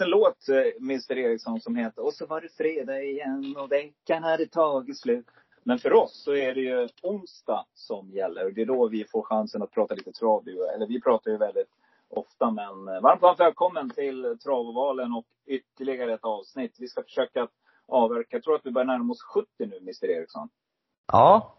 [0.00, 3.72] Finns en låt, eh, Mr Eriksson, som heter Och så var det fredag igen och
[3.72, 5.26] veckan hade tagit slut.
[5.64, 8.44] Men för oss så är det ju onsdag som gäller.
[8.44, 10.48] Och det är då vi får chansen att prata lite trav.
[10.74, 11.68] Eller vi pratar ju väldigt
[12.08, 16.76] ofta, men eh, varmt, varmt välkommen till Travovalen och ytterligare ett avsnitt.
[16.78, 17.48] Vi ska försöka
[17.88, 20.48] avverka, jag tror att vi börjar närma oss 70 nu, Mr Eriksson.
[21.12, 21.54] Ja.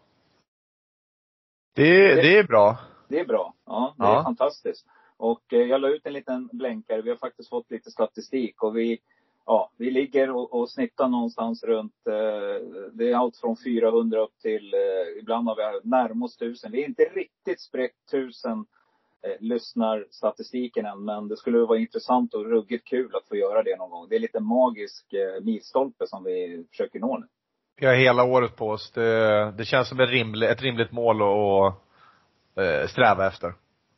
[1.74, 2.78] Det, det är bra.
[3.08, 3.54] Det är bra.
[3.66, 4.22] Ja, det är Ja.
[4.24, 4.86] fantastiskt.
[5.22, 7.02] Och eh, jag la ut en liten blänkare.
[7.02, 8.98] Vi har faktiskt fått lite statistik och vi,
[9.46, 14.38] ja, vi ligger och, och snittar någonstans runt, eh, det är allt från 400 upp
[14.42, 16.72] till, eh, ibland har vi närmare oss 1000.
[16.72, 18.66] Vi är inte riktigt spräckt 1000
[19.22, 23.76] eh, lyssnarstatistiken än, men det skulle vara intressant och ruggigt kul att få göra det
[23.76, 24.06] någon gång.
[24.08, 27.26] Det är lite magisk eh, milstolpe som vi försöker nå nu.
[27.76, 28.90] Vi har hela året på oss.
[28.90, 31.74] Det, det känns som ett rimligt, ett rimligt mål att
[32.64, 33.54] eh, sträva efter.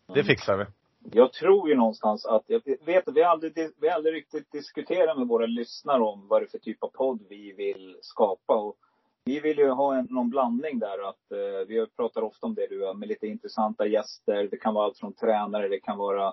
[0.07, 0.27] Det Mm.
[0.27, 0.65] fixar vi.
[1.13, 4.53] Jag tror ju någonstans att, jag vet att vi har aldrig, vi har aldrig riktigt
[4.53, 8.55] diskuterat med våra lyssnare om vad det är för typ av podd vi vill skapa.
[8.55, 8.77] Och
[9.25, 12.67] vi vill ju ha en, någon blandning där att, eh, vi pratar ofta om det
[12.67, 14.49] du med lite intressanta gäster.
[14.51, 16.27] Det kan vara allt från tränare, det kan vara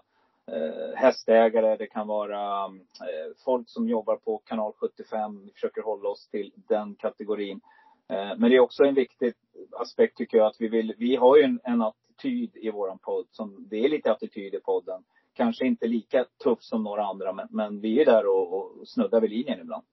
[0.51, 5.45] eh, hästägare, det kan vara eh, folk som jobbar på kanal 75.
[5.45, 7.61] Vi försöker hålla oss till den kategorin.
[8.09, 9.33] Eh, men det är också en viktig
[9.71, 11.81] aspekt tycker jag att vi vill, vi har ju en, en
[12.21, 15.03] attityd i våran podd som, det är lite attityd i podden.
[15.33, 19.21] Kanske inte lika tuff som några andra men, men vi är där och, och snuddar
[19.21, 19.83] vid linjen ibland.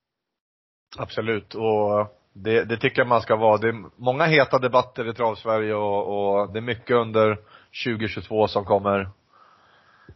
[0.99, 1.55] Absolut.
[1.55, 3.59] Och det, det tycker jag man ska vara.
[3.59, 7.39] Det är många heta debatter i Travsverige och, och det är mycket under
[7.85, 9.11] 2022 som kommer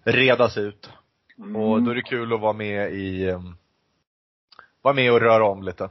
[0.04, 0.90] redas ut.
[1.38, 1.56] Mm.
[1.56, 3.40] Och då är det kul att vara med i, eh,
[4.82, 5.90] vara med och röra om lite.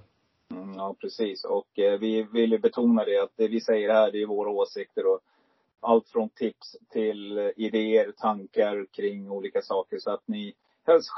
[0.51, 1.43] Mm, Ja, precis.
[1.43, 4.49] Och eh, vi vill ju betona det att det vi säger här, det är våra
[4.49, 5.19] åsikter och
[5.81, 9.99] allt från tips till idéer, tankar kring olika saker.
[9.99, 10.53] Så att ni,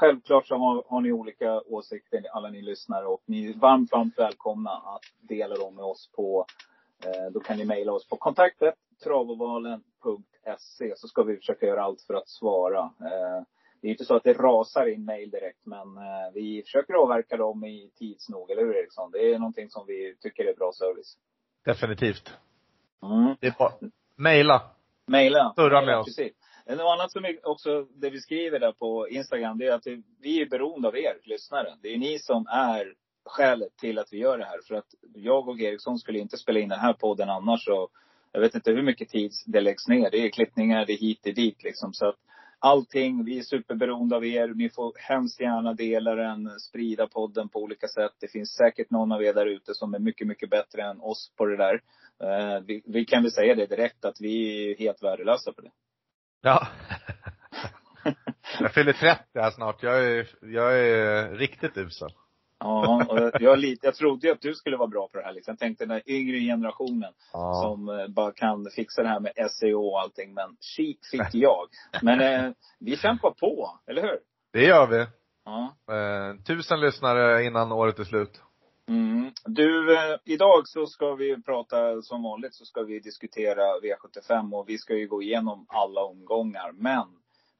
[0.00, 3.06] självklart så har, har ni olika åsikter, alla ni lyssnare.
[3.06, 6.46] Och ni är varmt, varmt välkomna att dela dem med oss på,
[7.04, 12.02] eh, då kan ni mejla oss på kontaktet travavalen.se så ska vi försöka göra allt
[12.02, 12.80] för att svara.
[12.80, 13.42] Eh,
[13.80, 17.36] det är inte så att det rasar in mejl direkt, men eh, vi försöker avverka
[17.36, 19.10] dem i tids nog, eller hur Eriksson?
[19.10, 21.18] Det är någonting som vi tycker är bra service.
[21.64, 22.32] Definitivt.
[23.02, 23.36] Mm.
[23.40, 23.72] Det är bara,
[24.16, 24.62] mejla.
[25.06, 25.52] Mejla.
[25.56, 26.16] Surra med oss.
[26.16, 26.32] Precis.
[26.66, 29.86] Något annat som är också, det vi skriver där på Instagram, det är att
[30.20, 31.76] vi är beroende av er lyssnare.
[31.82, 34.58] Det är ni som är skälet till att vi gör det här.
[34.68, 37.68] För att jag och Eriksson skulle inte spela in den här podden annars.
[37.68, 37.90] Och
[38.32, 40.10] jag vet inte hur mycket tid det läggs ner.
[40.10, 41.92] Det är klippningar, det är hit, det är dit liksom.
[41.92, 42.16] Så att
[42.64, 44.48] allting, vi är superberoende av er.
[44.48, 48.12] Ni får hemskt gärna dela den, sprida podden på olika sätt.
[48.20, 51.32] Det finns säkert någon av er där ute som är mycket, mycket bättre än oss
[51.36, 51.82] på det där.
[52.22, 55.70] Eh, vi, vi kan väl säga det direkt att vi är helt värdelösa på det.
[56.42, 56.68] Ja.
[58.60, 59.82] jag fyller 30 här snart.
[59.82, 62.10] Jag är, jag är riktigt usel.
[62.64, 65.32] Ja, och jag, jag, lite, jag trodde att du skulle vara bra på det här.
[65.32, 65.52] Liksom.
[65.52, 67.62] Jag tänkte den yngre generationen Ja.
[67.64, 70.34] som eh, bara kan fixa det här med SEO och allting.
[70.34, 71.66] Men shit fick jag.
[72.02, 74.18] Men eh, vi kämpar på, eller hur?
[74.52, 75.06] Det gör vi.
[75.44, 75.74] Ja.
[75.94, 78.40] Eh, tusen lyssnare innan året är slut.
[78.88, 79.30] Mm.
[79.44, 84.68] Du, eh, idag så ska vi prata, som vanligt så ska vi diskutera V75 och
[84.68, 86.72] vi ska ju gå igenom alla omgångar.
[86.72, 87.06] Men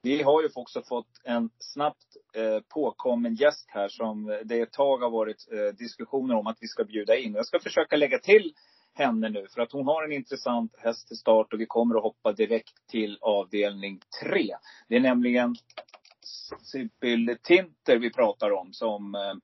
[0.02, 4.72] vi har ju också fått en snabbt eh, påkommen gäst här som eh, det ett
[4.72, 7.34] tag har varit eh, diskussioner om att vi ska bjuda in.
[7.34, 8.52] Jag ska försöka lägga till
[8.94, 12.02] henne nu för att hon har en intressant häst till start och vi kommer att
[12.02, 14.56] hoppa direkt till avdelning tre.
[14.88, 15.56] Det är nämligen
[16.62, 19.34] Sibylle Tinter vi pratar om som eh,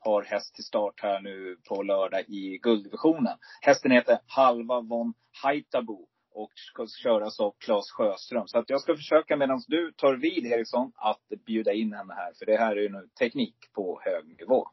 [0.00, 3.38] har häst till start här nu på lördag i gulddivisionen.
[3.60, 6.08] Hästen heter Halva von Haitabo
[6.38, 8.46] och ska köras av Claes Sjöström.
[8.46, 12.32] Så att jag ska försöka medan du tar vid Eriksson att bjuda in henne här.
[12.38, 14.68] För det här är ju nu teknik på hög nivå.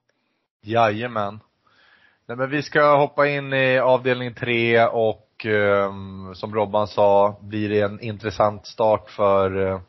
[0.62, 1.40] Jajamän.
[2.28, 7.70] Nej men vi ska hoppa in i avdelning tre och ehm, som Robban sa, blir
[7.70, 9.82] det en intressant start för eh,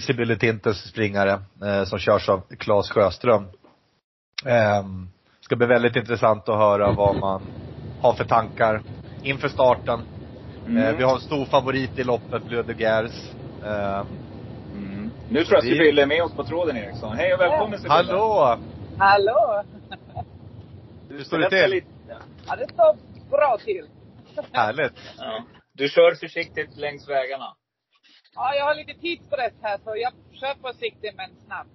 [0.00, 3.44] Sibylle Tintes springare, eh, som körs av Claes Sjöström.
[4.46, 4.84] Eh,
[5.40, 7.42] ska bli väldigt intressant att höra vad man
[8.00, 8.82] har för tankar
[9.26, 10.00] inför starten.
[10.66, 10.76] Mm.
[10.82, 13.12] Eh, vi har en stor favorit i loppet, Bleu de Gers.
[13.64, 14.04] Eh,
[14.72, 15.10] Mm.
[15.30, 17.16] Nu tror jag Vi- Sibylle är med oss på tråden Eriksson.
[17.16, 17.94] Hej och välkommen Sibylle.
[17.94, 18.58] hallå!
[18.98, 19.62] Hallå!
[21.08, 21.70] Hur står det till?
[21.70, 21.86] lite.
[22.46, 22.96] Ja, det står
[23.30, 23.86] bra till.
[24.52, 24.92] Härligt.
[25.18, 25.44] Ja.
[25.72, 27.54] Du kör försiktigt längs vägarna.
[28.34, 31.70] Ja, jag har lite tidspress här så jag kör försiktigt men snabbt.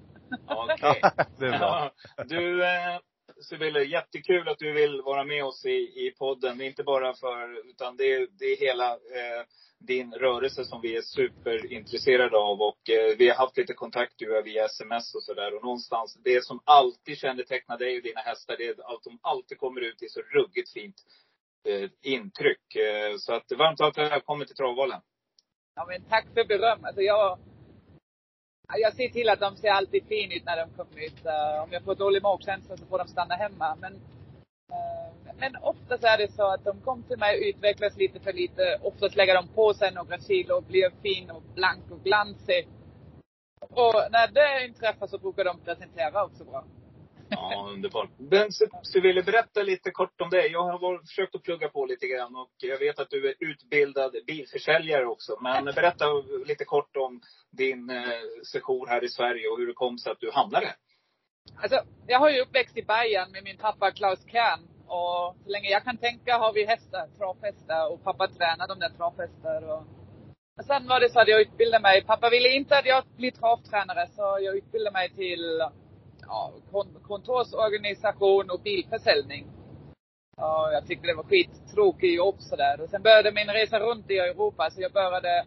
[0.48, 1.02] Okej.
[1.40, 1.92] det är bra.
[2.18, 2.24] Ja.
[2.24, 2.98] Du, eh,
[3.42, 6.58] Sibylle, jättekul att du vill vara med oss i, i podden.
[6.58, 9.46] Det är inte bara för, utan det är, det är hela eh,
[9.80, 12.62] din rörelse som vi är superintresserade av.
[12.62, 15.56] Och eh, vi har haft lite kontakt du, via sms och sådär.
[15.56, 19.58] Och någonstans, det som alltid kännetecknar dig och dina hästar, det är att de alltid
[19.58, 20.96] kommer ut i så ruggigt fint
[21.68, 22.76] eh, intryck.
[22.76, 25.02] Eh, så att varmt välkommen till Travvalen.
[25.76, 26.86] Ja, men tack för berömmet.
[26.86, 27.40] Alltså jag,
[28.78, 31.26] jag ser till att de ser alltid fin ut när de kommer ut.
[31.26, 33.78] Uh, om jag får dålig magkänsla så får de stanna hemma.
[33.82, 38.20] Men, uh, men oftast är det så att de kommer till mig och utvecklas lite
[38.20, 38.78] för lite.
[38.82, 42.68] Oftast lägger de på sig några kilo och blir fin och blank och glansig.
[43.70, 46.64] Och när det inträffar så brukar de presentera också bra.
[47.32, 48.10] Ja, underbart.
[48.18, 48.52] Men
[48.84, 50.52] Sibylle, berätta lite kort om dig.
[50.52, 53.36] Jag har varit, försökt att plugga på lite grann och jag vet att du är
[53.40, 55.38] utbildad bilförsäljare också.
[55.42, 56.06] Men berätta
[56.46, 58.04] lite kort om din eh,
[58.52, 60.76] session här i Sverige och hur det kom sig att du hamnade här.
[61.62, 64.60] Alltså, jag har ju uppväxt i Bayern med min pappa Klaus Kern.
[64.88, 67.92] Och så länge jag kan tänka har vi hästar, travhästar.
[67.92, 69.62] Och pappa tränar de där travhästar.
[69.72, 69.84] Och,
[70.60, 72.04] och sen var det så att jag utbildade mig.
[72.04, 75.62] Pappa ville inte att jag blir travtränare så jag utbildade mig till
[76.32, 79.48] ja, kon- kontorsorganisation och bilförsäljning.
[80.38, 82.82] Och jag tyckte det var skittråkigt jobb sådär.
[82.82, 84.70] Och sen började min resa runt i Europa.
[84.72, 85.46] Så jag började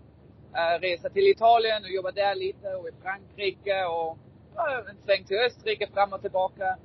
[0.54, 4.19] eh, resa till Italien och jobba där lite och i Frankrike och
[4.54, 6.78] ja, en sväng till Österrike fram och tillbaka.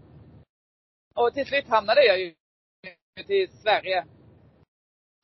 [1.16, 2.34] Och till slut hamnade jag ju
[3.28, 4.06] till Sverige.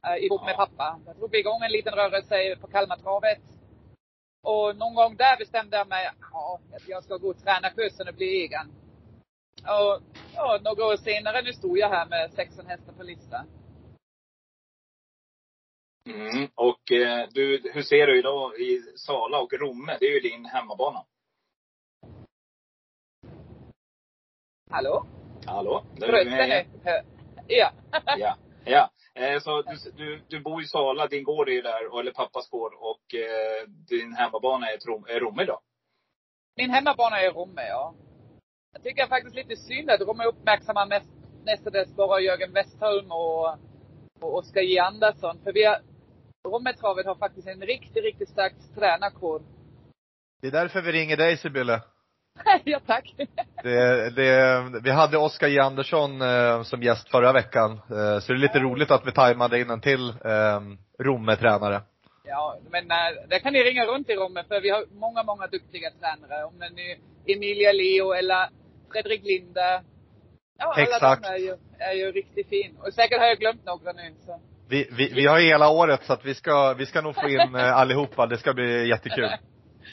[0.07, 1.00] Uh, ihop med pappa.
[1.06, 3.42] Jag drog igång en liten rörelse på Kalmartravet.
[4.45, 8.68] Och någon gång där bestämde jag mig, ja, jag ska gå tränarkursen och bli egen.
[9.63, 10.01] Och
[10.36, 13.47] ja, några år senare, nu stod jag här med 16 hästar på listan.
[16.09, 16.50] Mm.
[16.56, 19.97] Och eh, du, hur ser du idag i Sala och Romme?
[20.00, 21.06] Det är ju din hemmabana.
[24.71, 25.06] Hallå?
[25.45, 25.83] Hallå?
[25.95, 26.68] Där är du Rösten med.
[26.83, 27.03] är...
[27.47, 27.71] Ja.
[28.18, 28.38] Ja.
[28.66, 28.90] ja.
[29.16, 32.50] Eh, så du, du, du bor i Sala, din gård är ju där, eller pappas
[32.50, 32.74] gård.
[32.74, 35.60] Och eh, din hemmabana är, Trom- är Romme då?
[36.58, 37.96] Min hemmabana är Romme, ja.
[38.74, 41.10] Jag tycker faktiskt lite synd att Romme uppmärksammar mest,
[41.46, 43.48] mestadels bara Jörgen Westholm och,
[44.22, 45.40] och Oskar J Andersson.
[45.44, 45.82] För vi har,
[46.48, 49.42] Rommetravet har faktiskt en riktigt, riktigt stark tränarkår.
[50.42, 51.82] Det är därför vi ringer dig Sibylle.
[52.64, 53.14] ja, tack.
[53.64, 57.72] Det, det, vi hade Oskar J Andersson eh, som gäst förra veckan.
[57.72, 60.62] Eh, så det är lite roligt att vi tajmade in en till eh,
[61.00, 61.82] Romme-tränare.
[62.24, 65.48] Ja, men äh, där kan ni ringa runt i Romme för vi har många, många
[65.48, 66.44] duktiga tränare.
[66.44, 66.96] Om det nu
[67.34, 68.50] Emilia Leo eller
[68.92, 69.84] Fredrik Linde.
[70.58, 71.24] Ja, alla Exakt.
[71.24, 72.78] de är ju, är ju riktigt fin.
[72.78, 74.14] Och säkert har jag glömt några nu.
[74.26, 74.42] Så.
[74.70, 77.56] Vi, vi, vi har hela året så att vi ska, vi ska nog få in
[77.56, 78.26] eh, allihopa.
[78.26, 79.30] Det ska bli jättekul.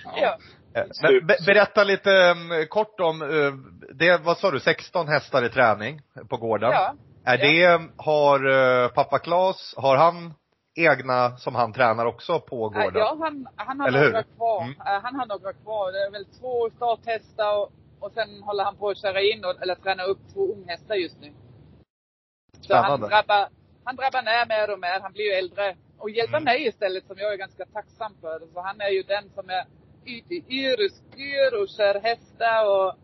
[0.05, 0.27] Ja.
[0.27, 0.35] Eh,
[0.75, 3.55] Men be, berätta lite um, kort om, uh,
[3.95, 6.71] det, vad sa du, 16 hästar i träning på gården?
[6.71, 6.95] Ja.
[7.25, 10.35] Är det, har uh, pappa Klas, har han
[10.75, 12.93] egna som han tränar också på gården?
[12.95, 14.63] Ja, han, han har några kvar.
[14.63, 14.75] Mm.
[14.79, 15.93] Han har några kvar.
[15.93, 19.63] Det är väl två starthästar och, och sen håller han på att köra in och,
[19.63, 21.33] eller träna upp två unghästar just nu.
[22.61, 23.09] Så han Spännande.
[23.09, 23.49] drabbar,
[23.85, 25.01] han drabbar ner mer och mer.
[25.01, 25.77] Han blir ju äldre.
[25.99, 26.45] Och hjälper Mm.
[26.45, 28.41] mig istället som jag är ganska tacksam för.
[28.53, 29.65] Så han är ju den som är
[30.05, 30.45] ute i
[31.19, 32.95] yr och kör hästar och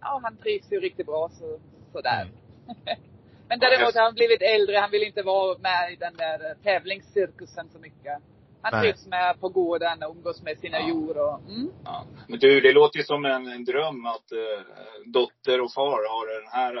[0.00, 1.60] ja, han trivs ju riktigt bra så,
[1.92, 2.22] sådär.
[2.22, 2.76] Mm.
[3.48, 4.76] Men däremot har han blivit äldre.
[4.76, 8.18] Han vill inte vara med i den där tävlingscirkusen så mycket.
[8.62, 8.82] Han Nej.
[8.82, 10.86] trivs med på gården och umgås med sina Ja.
[10.86, 11.70] djur och, mm.
[11.84, 12.06] Ja.
[12.28, 14.62] Men du, det låter ju som en, en dröm att eh,
[15.06, 16.74] dotter och far har den här,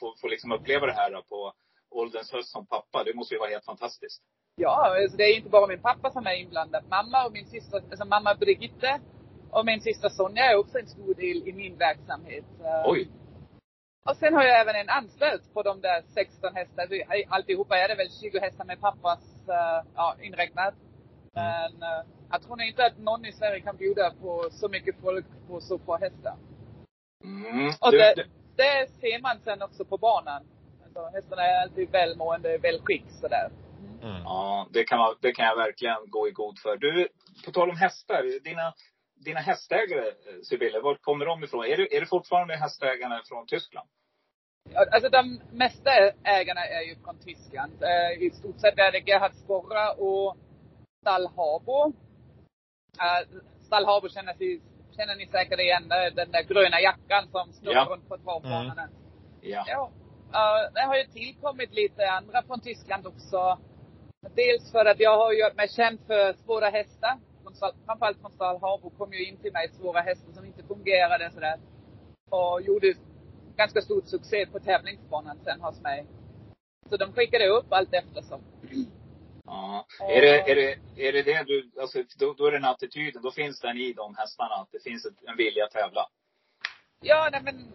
[0.00, 1.52] får, får liksom uppleva det här på
[1.90, 3.04] ålderns höst som pappa.
[3.04, 4.22] Det måste ju vara helt fantastiskt.
[4.56, 6.84] Ja, alltså det är inte bara min pappa som är inblandad.
[6.88, 9.00] Mamma och min syster, alltså mamma Brigitte
[9.50, 12.44] och min syster Sonja är också en stor del i min verksamhet.
[12.60, 13.08] Eh, Oj!
[14.06, 16.86] Och sen har jag även en anställd på de där 16 hästar.
[16.90, 20.74] Vi- Alltihopa är det väl 20 hästar med pappas uh, ja, inräknat.
[21.32, 25.26] Men eh, jag tror inte att någon i Sverige kan bjuda på så mycket folk
[25.48, 26.36] på så få hästar.
[27.24, 27.72] Mm.
[27.80, 28.24] Och det, du,
[28.56, 30.42] det ser man sen också på banan.
[30.98, 33.50] Alltså, hästarna är alltid välmående, välskick sådär.
[34.02, 34.22] Mm.
[34.24, 36.76] ja, det kan, man, det kan jag verkligen gå i god för.
[36.76, 37.08] Du,
[37.44, 38.40] på tal om hästar.
[38.44, 38.74] Dina
[39.24, 41.64] dina hästägare, eh, Sibylle, var kommer de ifrån?
[41.64, 43.88] Är det, är det fortfarande hästägarna från Tyskland?
[44.92, 45.90] Alltså de mesta
[46.24, 47.82] ägarna är ju från Tyskland.
[47.82, 50.36] Eh, I stort sett är det Gerhard Sporra och
[51.00, 51.92] Stall Habo.
[53.00, 54.60] Eh, Stall Habo känner, sig,
[54.96, 57.86] känner ni säkert igen, den där gröna jackan som snurrar Ja.
[57.90, 58.88] runt på travbanorna.
[59.40, 59.64] Ja.
[59.66, 59.90] Ja.
[60.28, 63.58] Uh, det har ju tillkommit lite andra från Tyskland också.
[64.34, 67.18] Dels för att jag har gjort mig känd för svåra hästar.
[67.86, 71.58] Framförallt från Stall Habo kom ju in till mig svåra hästar som inte fungerade sådär.
[72.30, 72.94] Och gjorde
[73.56, 76.06] ganska stor succé på tävlingsbanan sen hos mig.
[76.90, 78.42] Så de skickade upp allt eftersom.
[79.44, 79.86] Ja.
[80.00, 83.30] Är, det, är, det, är det det du, alltså då, då är den attityden, då
[83.30, 86.06] finns den i de hästarna, att det finns ett, en vilja att tävla?
[87.00, 87.72] Ja, nej men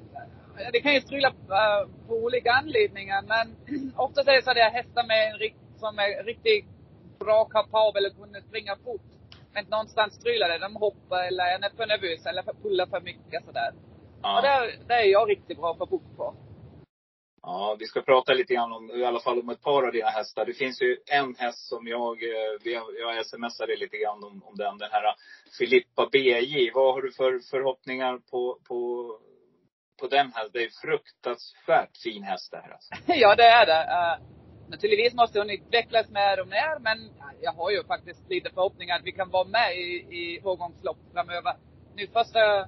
[0.74, 3.22] det kan ju strula eh, på olika anledningar.
[3.27, 3.55] Men
[3.98, 6.65] oftast är det så att jag hästar med en rikt, som är riktigt
[7.19, 9.01] bra kapabel och kunna springa fort.
[9.53, 10.57] Men någonstans strular det.
[10.57, 13.72] De hoppar eller är för nervösa eller pullar för mycket sådär.
[14.22, 14.41] Och Ja.
[14.41, 16.36] det, det är jag riktigt bra på bok på.
[17.41, 20.10] ja, vi ska prata lite grann om, i alla fall om ett par av dina
[20.10, 20.45] hästar.
[20.45, 24.77] Det finns ju en häst som jag, eh, jag smsade lite grann om, om den,
[24.77, 25.15] den här
[25.60, 26.72] Filippa BJ.
[26.74, 29.10] Vad har du för förhoppningar på, på,
[30.03, 30.51] på den hästen?
[30.53, 32.91] Det är fruktansvärt fin häst det här alltså.
[33.24, 33.81] ja, det är det.
[33.95, 34.15] Uh,
[34.74, 36.98] naturligtvis måste hon utvecklas mer och mer, men
[37.41, 39.89] jag har ju faktiskt lite förhoppningar att vi kan vara med i,
[40.22, 41.53] i årgångslopp framöver.
[41.95, 42.65] Nu först, uh,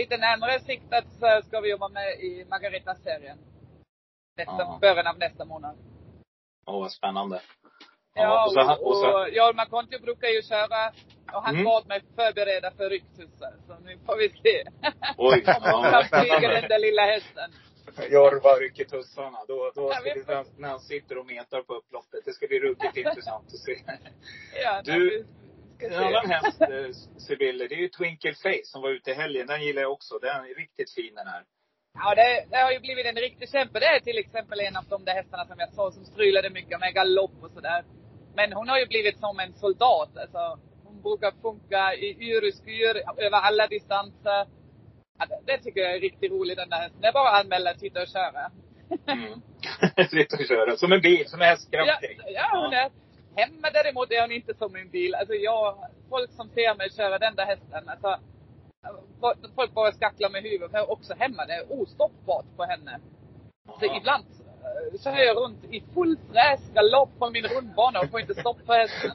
[0.00, 3.38] lite närmare siktat så ska vi vara med i Margareta-serien.
[4.36, 4.78] Nästa, Ja.
[4.80, 5.76] början av nästa månad.
[6.66, 7.40] Åh, vad spännande.
[8.22, 10.80] Ja, och så, och, och så, och Hjalmar Kontio brukar ju köra,
[11.34, 11.64] och han Mm.
[11.64, 13.52] bad mig förbereda för rycktussar.
[13.66, 14.64] Så nu får vi se.
[15.18, 15.44] Oj,
[15.74, 17.50] Om kan flyga den där lilla hästen.
[18.10, 19.38] Jorva rycker tussarna.
[19.48, 22.20] Då, då ska vi vi, får- när, när han sitter och metar på upploppet.
[22.24, 23.76] Det ska bli ruggigt intressant att se.
[24.64, 25.24] Ja, Du,
[25.78, 29.46] En annan häst, eh, Sibylle, det är ju Twinkle Face som var ute i helgen.
[29.46, 30.18] Den gillar jag också.
[30.18, 31.42] Den är riktigt fin den här.
[31.98, 33.80] Ja, det, det har ju blivit en riktig kämpe.
[33.80, 36.80] Det är till exempel en av de där hästarna som jag sa som strulade mycket
[36.80, 37.84] med galopp och sådär.
[38.36, 40.16] Men hon har ju blivit som en soldat.
[40.16, 42.94] Alltså, hon brukar funka i yr och skyr
[43.26, 44.46] över alla distanser.
[45.18, 47.00] Ja, det, tycker jag är riktigt roligt den där hästen.
[47.00, 48.50] Det är bara att anmäla, titta och köra.
[49.06, 49.40] Mm.
[50.10, 50.76] Sitta och köra.
[50.76, 52.20] Som en bil, som är Ja, hästkraftig.
[52.34, 52.90] ja, hon är.
[53.36, 55.14] Hemma däremot är hon inte som en bil.
[55.14, 55.78] Alltså jag,
[56.08, 58.18] folk som ser mig köra den där hästen, alltså.
[59.54, 60.70] Folk bara skacklar med huvudet.
[60.70, 63.00] För också hemma, det är ostoppbart på henne.
[63.80, 63.96] Så Ja.
[63.96, 64.24] ibland
[64.76, 68.66] eh, kör jag runt i full fräs, galopp på min rundbana och får inte stopp
[68.66, 69.10] på hästen.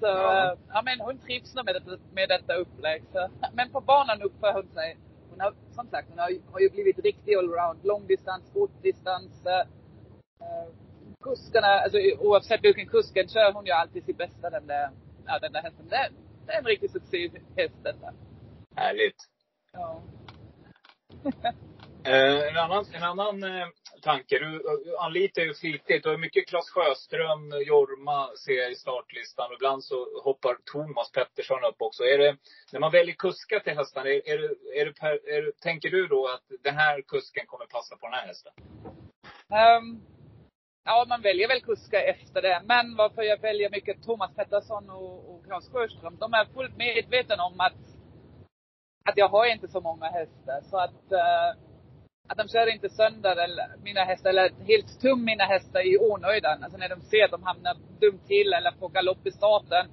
[0.00, 0.46] Så, Ja.
[0.46, 0.56] ja.
[0.68, 3.02] ja men hon trivs nog med, det, med detta upplägg.
[3.12, 3.28] Så.
[3.52, 4.96] Men på banan uppför hon sig.
[5.30, 7.80] Hon har, som sagt, hon har, har ju blivit riktig allround.
[7.84, 9.46] Långdistans, kortdistans.
[9.46, 9.60] Eh,
[10.40, 10.68] eh,
[11.24, 14.90] kuskarna, alltså oavsett vilken kusken kör hon ju alltid sitt bästa den där,
[15.26, 15.88] ja, den där hästen.
[15.88, 16.08] Det,
[16.46, 18.12] det är en riktig succéhäst detta.
[18.76, 19.16] Härligt.
[19.72, 20.02] Ja.
[22.04, 23.68] Eh, en annan, en annan eh,
[24.02, 24.38] tanke.
[24.38, 24.62] Du
[24.98, 26.02] anlitar ju flitigt.
[26.02, 29.52] Du har mycket Claes Sjöström, Jorma ser jag i startlistan.
[29.52, 32.02] Ibland så hoppar Thomas Pettersson upp också.
[32.04, 32.36] Är det,
[32.72, 35.90] när man väljer kuskar till hästarna, är, är, det, är, det per, är det, tänker
[35.90, 38.52] du då att den här kusken kommer passa på den här hästen?
[39.60, 40.02] Um,
[40.84, 42.62] ja, man väljer väl kuskar efter det.
[42.64, 47.44] Men varför jag väljer mycket Thomas Pettersson och, och Claes Sjöström, de är fullt medvetna
[47.44, 47.82] om att,
[49.04, 50.60] att jag har inte så många hästar.
[50.70, 51.69] Så att, uh,
[52.30, 56.62] att de kör inte sönder eller, mina hästar, eller helt tum mina hästar i onödan.
[56.64, 59.86] Alltså när de ser att de hamnar dumt till eller får galopp i starten.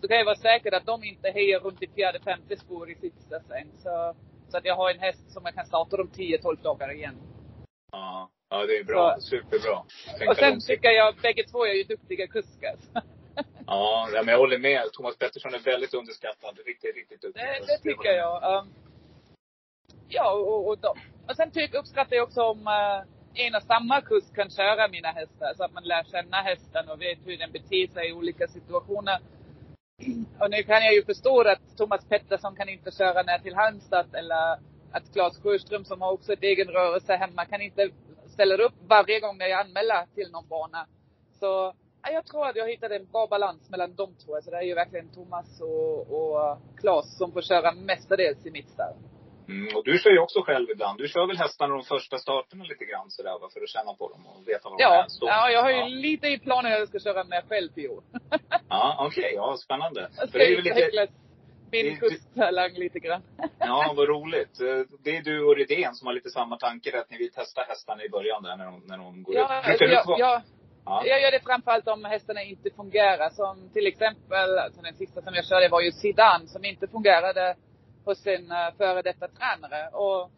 [0.00, 2.94] Så kan jag vara säker att de inte hejar runt i fjärde, femte spår i
[2.94, 3.68] sista sen.
[3.82, 4.14] Så,
[4.48, 7.16] så att jag har en häst som jag kan starta om 10-12 dagar igen.
[7.92, 9.14] Ja, ja det är bra.
[9.18, 9.82] Så- Superbra.
[10.18, 10.76] Tänka Och sen långsiktigt.
[10.82, 12.76] tycker jag bägge två är ju duktiga kuskar.
[13.66, 14.82] Ja, ja, men jag håller med.
[14.92, 16.58] Thomas Pettersson är väldigt underskattad.
[16.66, 17.42] Riktigt, riktigt duktig.
[17.42, 18.58] Det, det tycker jag.
[18.60, 18.68] Um,
[20.08, 20.94] ja, och, och, de,
[21.28, 23.02] och sen tycker, uppskattar jag också om uh,
[23.34, 25.54] en och samma kusk kan köra mina hästar.
[25.56, 29.18] Så att man lär känna hästen och vet hur den beter sig i olika situationer.
[30.40, 34.14] Och nu kan jag ju förstå att Thomas Pettersson kan inte köra ner till Halmstad
[34.14, 34.58] eller
[34.92, 37.88] att Claes Sjöström som har också ett egen rörelse hemma kan inte
[38.26, 40.86] ställa upp varje gång när jag anmäler till någon bana.
[41.40, 44.42] Så ja, jag tror att jag hittade en bra balans mellan de två.
[44.42, 48.68] Så det är ju verkligen Thomas och, och Claes som får köra mestadels i mitt
[48.68, 48.94] stall.
[49.48, 50.98] Mm, och du kör ju också själv ibland.
[50.98, 53.48] Du kör väl hästarna de första starterna lite grann sådär, va?
[53.52, 55.08] för att känna på dem och veta var de Ja, är.
[55.08, 55.26] Så.
[55.26, 57.88] ja, jag har ju Ja, lite i planen att jag ska köra med själv i
[57.88, 58.02] år.
[58.68, 59.32] ja okej.
[59.34, 60.00] Ja, spännande.
[60.16, 61.08] Jag ska det är ju lite,
[61.72, 63.22] min kusttalang lite grann.
[63.58, 64.60] ja, vad roligt.
[64.60, 64.66] Eh,
[65.04, 68.04] Det är du och Redén som har lite samma tanke, att ni vill testa hästarna
[68.04, 69.80] i början där när de, när de går Ja, ut.
[69.80, 70.42] jag, få- jag,
[70.84, 71.02] ja.
[71.06, 73.30] jag gör det framförallt om hästarna inte fungerar.
[73.30, 77.54] Som till exempel, alltså den sista som jag körde var ju Sidan som inte fungerade
[78.06, 79.88] hos en uh, före detta tränare.
[79.88, 80.30] Och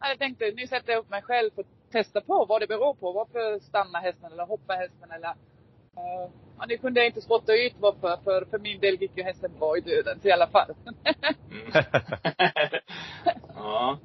[0.00, 3.12] jag tänkte, nu sätter jag upp mig själv och testar på vad det beror på.
[3.12, 7.74] Varför stannar hästen eller hoppar hästen eller uh, Ja, nu kunde jag inte spotta ut
[7.78, 10.74] varför, för för min del gick ju hästen bra i döden i alla fall.
[11.50, 11.84] Mm.
[13.54, 13.98] ja.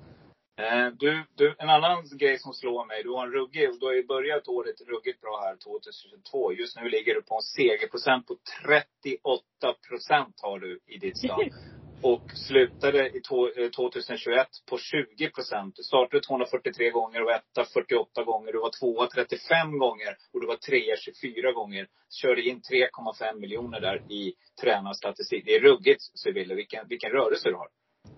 [0.58, 3.04] Eh, du, du, en annan grej som slår mig.
[3.04, 6.54] Du har en ruggig, du har ju börjat året ruggigt bra här 2022.
[6.54, 8.36] Just nu ligger du på en segerprocent på
[8.66, 9.42] 38
[9.90, 11.50] procent har du i ditt stall.
[12.03, 15.75] Och slutade i 2021 eh, på 20 procent.
[15.75, 18.51] Du startade 243 gånger och var etta 48 gånger.
[18.51, 21.88] Du var tvåa 35 gånger och du var trea 24 gånger.
[22.22, 25.46] Körde in 3,5 miljoner där i tränarstatistik.
[25.46, 27.67] Det är ruggigt Sibylle, vilken, vilken rörelse du har.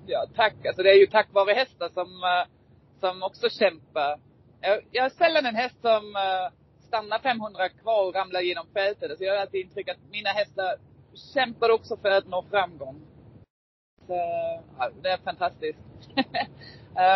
[0.07, 0.65] Ja, tack.
[0.65, 2.45] Alltså det är ju tack vare hästar som, eh,
[2.99, 4.19] som också kämpar.
[4.61, 6.47] Jag, jag har sällan en häst som eh,
[6.87, 9.17] stannar 500 kvar och ramlar genom fältet.
[9.17, 10.75] Så jag har alltid intryck att mina hästar
[11.33, 13.12] kämpar också för att nå framgång.
[14.07, 15.79] Ja, det är fantastiskt.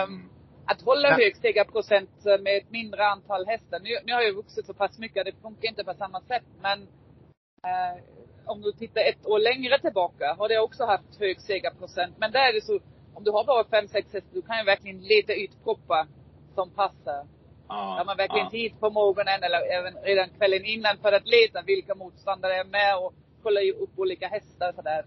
[0.05, 0.29] um,
[0.65, 3.79] att hålla hög stegarprocent med ett mindre antal hästar.
[3.79, 6.43] Nu, nu har jag vuxit så pass mycket, det funkar inte på samma sätt.
[6.61, 8.01] Men uh,
[8.45, 12.15] om du tittar ett år längre tillbaka har det också haft hög segerprocent.
[12.17, 12.79] Men där är det så,
[13.13, 16.07] om du har bara fem, sex hästar, du kan ju verkligen leta ut proppar
[16.55, 17.27] som passar.
[17.67, 18.49] Ja, Där man verkligen ja.
[18.51, 22.97] tid på morgonen eller även redan kvällen innan för att leta vilka motståndare är med
[22.97, 23.13] och
[23.43, 25.05] kolla upp olika hästar sådär.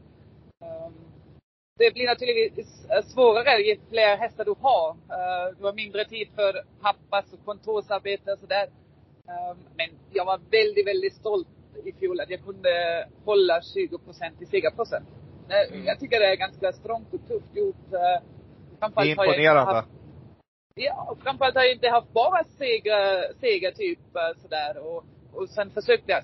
[0.61, 1.10] Um,
[1.81, 4.91] det blir naturligtvis svårare ju fler hästar du har.
[4.91, 8.67] Uh, du har mindre tid för pappas och kontorsarbete och sådär.
[9.27, 11.49] Um, men jag var väldigt, väldigt stolt
[11.85, 12.73] i fjol att jag kunde
[13.25, 15.09] hålla 20 procent i segerprocent.
[15.51, 15.87] Mm.
[15.87, 17.93] Jag tycker det är ganska strångt och tufft gjort.
[17.93, 18.23] Eh,
[18.79, 19.75] framförallt det är imponerande.
[19.75, 19.89] Haft,
[20.75, 24.73] ja, framförallt har jag inte haft bara seger, seger typ eh, sådär.
[24.87, 26.23] Och, och sen försökte jag.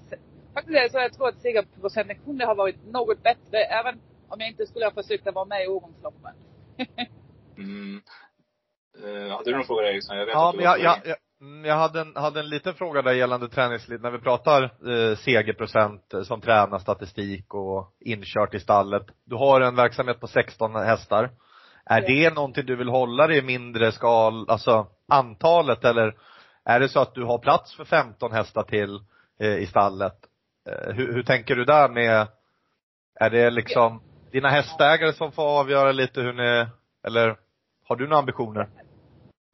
[0.54, 4.40] Faktiskt är det så jag tror att segerprocenten kunde ha varit något bättre även om
[4.40, 6.34] jag inte skulle ha försökt att vara med i årgångsloppen.
[7.58, 8.02] mm.
[9.04, 10.16] Uh, hade du någon fråga Eriksson?
[10.16, 12.48] Jag vet ja, att du men jag, jag, jag, Mm, jag hade en, hade en
[12.48, 18.54] liten fråga där gällande träningslid, när vi pratar eh, segerprocent eh, som tränarstatistik och inkört
[18.54, 19.06] i stallet.
[19.24, 21.30] Du har en verksamhet på 16 hästar.
[21.84, 22.06] Är ja.
[22.06, 26.16] det någonting du vill hålla dig i mindre skal, alltså antalet eller
[26.64, 29.00] är det så att du har plats för 15 hästar till
[29.40, 30.16] eh, i stallet?
[30.68, 32.26] Eh, hur, hur, tänker du där med,
[33.20, 34.05] är det liksom ja.
[34.36, 36.66] Dina hästägare som får avgöra lite hur ni,
[37.06, 37.36] eller
[37.88, 38.68] har du några ambitioner?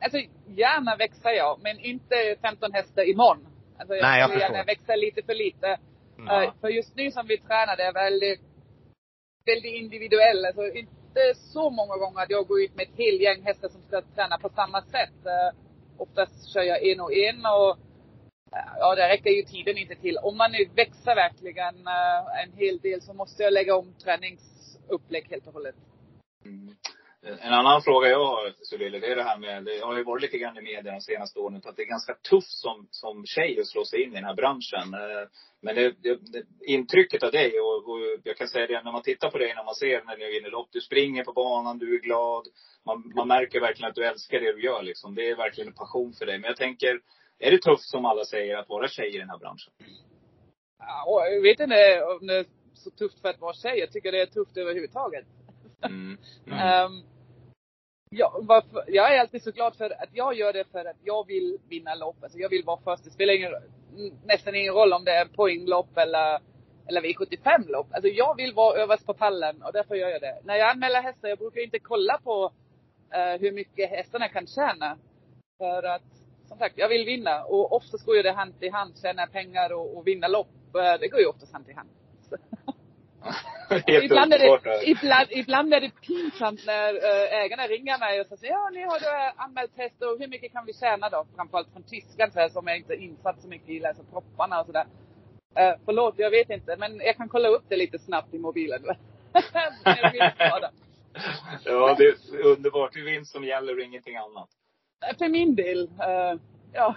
[0.05, 3.47] Alltså gärna växa jag, men inte 15 hästar imorgon.
[3.79, 5.79] Alltså jag, Nej, jag skulle gärna växa lite för lite.
[6.19, 6.43] Ja.
[6.43, 8.41] Uh, för just nu som vi tränar, det är väldigt,
[9.47, 10.47] väldigt individuellt.
[10.47, 13.83] Alltså inte så många gånger att jag går ut med ett helt gäng hästar som
[13.83, 15.19] ska träna på samma sätt.
[15.27, 15.51] Uh,
[15.97, 17.71] oftast kör jag en och en och
[18.57, 20.17] uh, ja, det räcker ju tiden inte till.
[20.19, 21.77] Om man nu växer verkligen
[22.43, 23.95] en hel del så måste jag lägga om
[24.89, 25.75] träningsupplägg helt och hållet.
[26.45, 26.75] Mm.
[27.25, 30.23] En annan fråga jag har, Sulille, det är det här med, det har ju varit
[30.23, 33.61] lite grann i media de senaste åren, att det är ganska tufft som, som tjej
[33.61, 34.95] att slå sig in i den här branschen.
[34.95, 35.29] Eh,
[35.61, 36.19] men det, det,
[36.67, 39.65] intrycket av dig, och, och, jag kan säga det när man tittar på dig, när
[39.65, 42.47] man ser när du vinner lopp, du springer på banan, du är glad.
[42.87, 45.15] Man, man märker verkligen att du älskar det du gör liksom.
[45.15, 46.39] Det är verkligen en passion för dig.
[46.39, 47.01] Men jag tänker,
[47.39, 49.73] är det tufft som alla säger att vara tjej i den här branschen?
[50.79, 53.79] Ja, jag vet inte om det så tufft för att vara tjej.
[53.79, 55.27] Jag tycker det är tufft överhuvudtaget.
[55.83, 56.19] Mm.
[56.47, 56.87] Mm.
[56.87, 57.03] um,
[58.15, 61.27] Ja, varför, jag är alltid så glad för att jag gör det för att jag
[61.27, 62.17] vill vinna lopp.
[62.23, 63.05] Alltså jag vill vara först.
[63.05, 63.53] Det spelar ingen,
[64.25, 66.41] nästan ingen roll om det är poänglopp eller,
[66.87, 67.87] eller V75-lopp.
[67.91, 70.39] Alltså jag vill vara överst på pallen och därför gör jag det.
[70.45, 74.99] När jag anmäler hästar, jag brukar inte kolla på uh, hur mycket hästarna kan tjäna.
[75.59, 76.03] För att,
[76.49, 77.45] som sagt, jag vill vinna.
[77.45, 78.99] Och oftast går ju det hand i hand.
[79.03, 80.51] Tjäna pengar och, och vinna lopp.
[80.77, 81.89] Uh, det går ju oftast hand i hand.
[83.87, 88.53] ibland, är det, ibland, ibland är det pinsamt när äh, ägarna ringer mig och säger
[88.53, 91.27] ja, nu har du anmält test och hur mycket kan vi tjäna då?
[91.37, 94.67] Framförallt från Tyskland så här, som jag inte insatt så mycket i, läser propparna och
[94.67, 94.87] sådär.
[95.61, 98.83] Uh, förlåt, jag vet inte, men jag kan kolla upp det lite snabbt i mobilen.
[101.65, 102.93] ja, det är underbart.
[102.93, 104.49] Det är vinst som gäller och ingenting annat.
[105.19, 106.41] För min del, uh,
[106.73, 106.97] ja.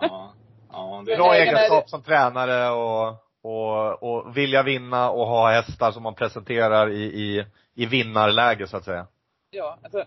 [0.00, 0.34] ja.
[0.72, 5.92] Ja, det är bra egenskap som tränare och och, och vilja vinna och ha hästar
[5.92, 9.06] som man presenterar i, i, i vinnarläge så att säga.
[9.50, 10.04] Ja, alltså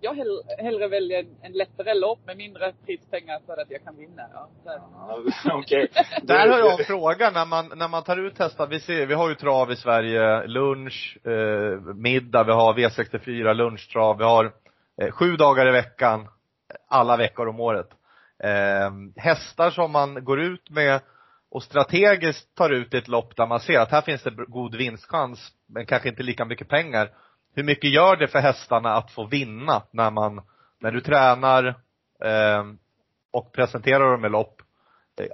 [0.00, 4.22] jag hell, hellre väljer en lättare lopp med mindre prispengar för att jag kan vinna.
[4.32, 4.48] Ja,
[5.52, 5.88] Okej.
[5.90, 6.04] Okay.
[6.22, 8.66] Där har jag en fråga när man, när man tar ut hästar.
[8.66, 14.18] Vi ser, vi har ju trav i Sverige, lunch, eh, middag, vi har V64 lunchtrav,
[14.18, 14.52] vi har
[15.02, 16.28] eh, sju dagar i veckan,
[16.88, 17.88] alla veckor om året.
[18.44, 21.00] Eh, hästar som man går ut med
[21.58, 25.52] och strategiskt tar ut ett lopp där man ser att här finns det god vinstchans,
[25.66, 27.10] men kanske inte lika mycket pengar.
[27.54, 30.42] hur mycket gör det för hästarna att få vinna när man,
[30.80, 31.66] när du tränar
[32.24, 32.64] eh,
[33.32, 34.62] och presenterar dem i lopp?
[35.20, 35.26] Eh,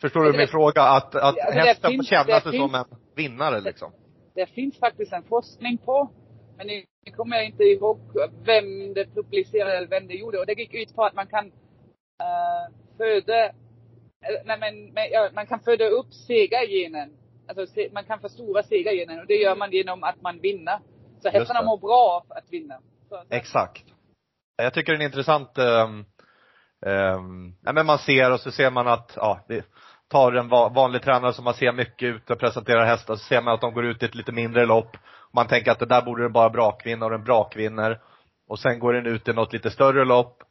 [0.00, 0.82] Förstår du min det- fråga?
[0.82, 2.84] Att, att det hästen får känna det sig som en
[3.16, 3.92] vinnare liksom?
[4.34, 6.10] Det finns faktiskt en forskning på,
[6.56, 6.84] men nu
[7.16, 7.98] kommer jag inte ihåg
[8.44, 10.38] vem det publicerade eller vem det gjorde.
[10.38, 12.64] Och det gick ut på att man kan uh,
[12.96, 13.50] föda,
[14.44, 17.10] nej men, men ja, man kan föda upp segergenen.
[17.48, 20.78] Alltså se, man kan förstora segergenen och det gör man genom att man vinner.
[21.22, 22.80] Så hästarna mår bra av att vinna.
[23.08, 23.24] Så.
[23.30, 23.84] Exakt.
[24.56, 26.04] Jag tycker det är en intressant, um,
[26.86, 29.64] um, ja, men man ser och så ser man att, ja, det
[30.08, 33.42] tar en va- vanlig tränare som man ser mycket ute och presenterar hästar, så ser
[33.42, 34.96] man att de går ut i ett lite mindre lopp.
[35.34, 38.00] Man tänker att det där borde det bara brakvinna och den brakvinner.
[38.48, 40.42] Och sen går den ut i något lite större lopp.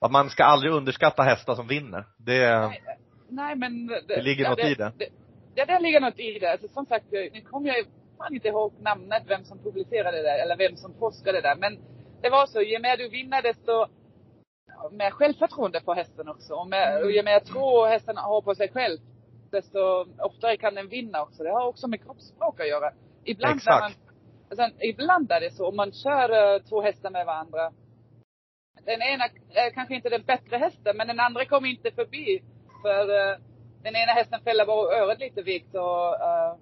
[0.00, 2.04] Att man ska aldrig underskatta hästar som vinner.
[2.16, 2.82] Det, Nej,
[3.28, 4.92] nej men det, Det ligger något i det.
[5.54, 6.52] Ja, det ligger något i det.
[6.52, 7.86] Alltså, som sagt, nu kommer jag
[8.18, 11.56] fan inte ihåg namnet, vem som publicerade det där, eller vem som forskade där.
[11.56, 11.78] Men
[12.22, 13.72] det var så, ju mer du vinner desto
[14.66, 16.54] ja, mer självförtroende får hästen också.
[16.54, 18.98] Och, mer, och ju mer tro hästen har på sig själv,
[19.50, 19.80] desto
[20.18, 21.42] oftare kan den vinna också.
[21.42, 22.92] Det har också med kroppsspråk att göra.
[23.24, 23.74] Ibland Exakt.
[23.74, 23.92] När man,
[24.50, 27.72] alltså, ibland är det så, om man kör uh, två hästar med varandra.
[28.84, 29.24] Den ena
[29.74, 32.42] kanske inte den bättre hästen, men den andra kommer inte förbi.
[32.82, 33.36] För uh,
[33.82, 36.56] den ena hästen fäller bara örat lite vikt och uh,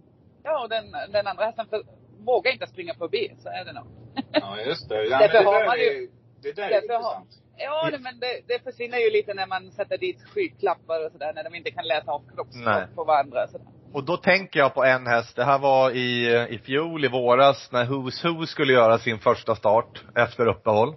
[0.45, 1.83] ja, och den, den andra hästen för,
[2.25, 3.35] vågar inte springa förbi.
[3.39, 3.87] Så är det nog.
[4.33, 5.05] Ja, just det.
[5.05, 6.09] Ja, Därför det, har man ju- är,
[6.43, 7.29] det där är intressant.
[7.57, 11.33] ja, det- men det, det försvinner ju lite när man sätter dit skyklappar och sådär,
[11.35, 13.47] när de inte kan läsa av kroppsspråk på varandra.
[13.47, 13.67] Sådär.
[13.93, 17.73] Och då tänker jag på en häst, det här var i, i fjol, i våras,
[17.73, 20.95] när Who's Who skulle göra sin första start efter uppehåll.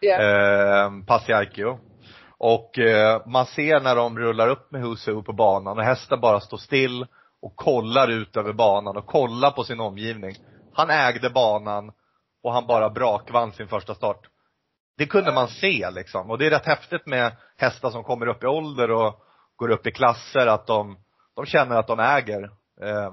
[0.00, 0.20] Ja.
[0.22, 1.78] eh, Passiarkio.
[2.38, 6.40] Och eh, man ser när de rullar upp med Who på banan och hästen bara
[6.40, 7.06] står still
[7.42, 10.34] och kollar ut över banan och kollar på sin omgivning.
[10.72, 11.92] Han ägde banan
[12.42, 14.20] och han bara brakvann sin första start.
[14.98, 16.30] Det kunde man se liksom.
[16.30, 19.14] Och det är rätt häftigt med hästar som kommer upp i ålder och
[19.56, 20.98] går upp i klasser att de,
[21.36, 22.44] de känner att de äger
[22.82, 23.12] eh,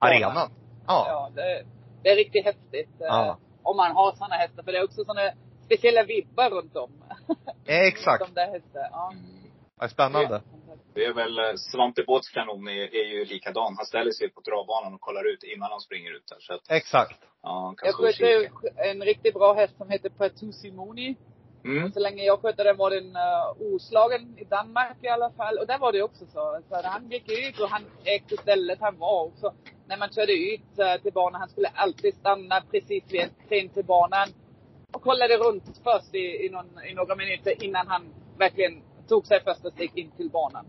[0.00, 0.50] arenan.
[0.86, 1.04] Ja.
[1.08, 1.64] Ja, det,
[2.02, 3.00] det är riktigt häftigt.
[3.00, 3.38] eh, Ja.
[3.62, 4.62] Om man har sådana hästar.
[4.62, 5.30] För det är också sådana
[5.66, 6.90] speciella vibbar runt om.
[7.66, 8.26] Exakt.
[8.26, 8.88] De där hästar.
[8.92, 9.12] Ja.
[9.80, 10.42] Ja, spännande.
[10.94, 13.74] Det är väl eh, Svante Båths kanon är, är ju likadan.
[13.76, 16.36] Han ställer sig på travbanan och kollar ut innan han springer ut där.
[16.40, 17.20] Så att, Exakt.
[17.42, 21.16] ja, kan Jag skötte en riktigt bra häst som heter Patu Simoni.
[21.64, 21.92] Mm.
[21.92, 25.58] Så länge jag skötte den var den uh, oslagen i Danmark i alla fall.
[25.58, 26.60] Och där var det också så.
[26.68, 29.54] så att han gick ut och han ägde stället han var också.
[29.88, 33.84] När man körde ut uh, till banan, han skulle alltid stanna precis vid entrén till
[33.84, 34.28] banan.
[35.06, 39.70] Kollade runt först i, i, någon, i några minuter innan han verkligen tog sig första
[39.70, 40.66] steg in till banan.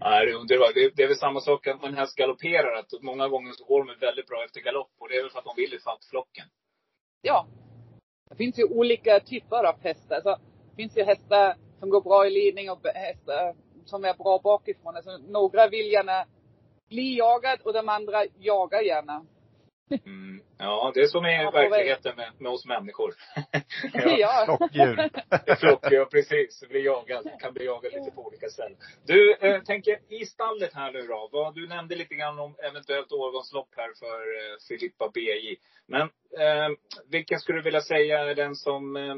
[0.00, 0.74] Nej, det är underbart.
[0.74, 2.78] Det, det är väl samma sak att en häst galopperar.
[2.78, 4.90] Att många gånger så går de väldigt bra efter galopp.
[4.98, 6.44] Och det är väl för att de vill ifatt flocken.
[7.22, 7.46] Ja.
[8.30, 10.20] Det finns ju olika typer av hästar.
[10.22, 10.36] Så
[10.70, 14.96] det finns ju hästar som går bra i ledning och hästar som är bra bakifrån.
[14.96, 16.24] Alltså, några vill gärna
[16.88, 19.26] bli jagad och de andra jagar gärna.
[20.06, 20.35] Mm.
[20.58, 23.14] Ja, det är som är verkligheten med, med oss människor.
[24.18, 24.42] ja.
[24.44, 25.10] Flockdjur.
[25.56, 26.68] Flock, ja precis.
[26.68, 27.30] Bli jagad.
[27.40, 28.76] Kan bli jagad lite på olika ställen.
[29.06, 31.28] Du, eh, tänker i stallet här nu då.
[31.32, 35.56] Vad, du nämnde lite grann om eventuellt årgångslopp här för eh, Filippa BJ.
[35.86, 36.02] Men
[36.38, 36.76] eh,
[37.10, 39.14] vilken skulle du vilja säga är den som, eh,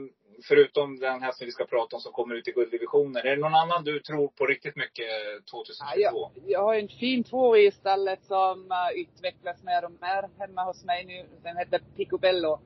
[0.48, 3.16] förutom den här som vi ska prata om som kommer ut i gulddivisionen.
[3.16, 5.96] Är det någon annan du tror på riktigt mycket eh, 2022?
[5.96, 10.28] Ja, jag, jag har en fin tvåårig i stallet som uh, utvecklas mer och mer
[10.38, 11.26] hemma hos mig nu.
[11.42, 12.60] Den heter Picobello.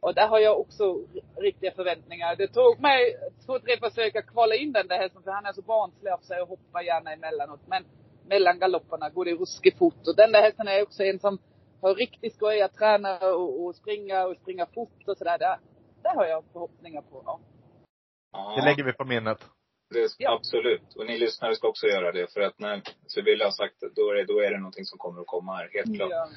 [0.00, 0.98] Och där har jag också
[1.36, 2.36] riktiga förväntningar.
[2.36, 5.52] Det tog mig två, tre försök att kvala in den där hästen för han är
[5.52, 7.60] så barnslig av sig och hoppar gärna emellanåt.
[7.66, 7.84] Men
[8.26, 10.08] mellan galopperna går det ruskigt fort.
[10.08, 11.38] Och den där hästen är också en som
[11.80, 15.58] har riktigt skoj att träna och, och springa och springa fort och sådär.
[16.04, 17.22] Där har jag förhoppningar på.
[18.32, 18.54] Ja.
[18.56, 19.38] Det lägger vi på minnet.
[19.90, 20.34] Det, Ja.
[20.34, 20.94] Absolut.
[20.96, 22.32] Och ni lyssnare ska också göra det.
[22.32, 24.98] För att när Sibylla har sagt det, då är det, då är det någonting som
[24.98, 25.70] kommer att komma här.
[25.72, 26.10] Helt klart.
[26.10, 26.28] Ja.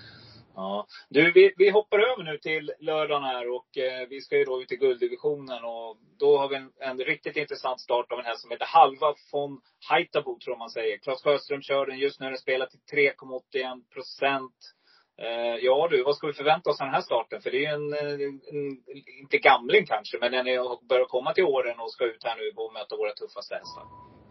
[0.56, 0.88] Ja.
[1.10, 4.62] Du, vi, vi hoppar över nu till lördagen här och eh, vi ska ju då
[4.62, 8.42] ut i gulddivisionen och då har vi en, en riktigt intressant start av en häst
[8.42, 10.98] som heter Halva von Haitabo tror man säger.
[10.98, 12.26] Claes Sjöström kör den just nu.
[12.26, 14.77] Den spelar till 3,81 procent.
[15.18, 17.42] Eh, ja du, vad ska vi förvänta oss den här starten?
[17.42, 18.78] För det är en, eh, en,
[19.20, 22.52] inte gamling kanske, men den är, börjar komma till åren och ska ut här nu
[22.56, 23.84] och möta våra tuffaste hästar.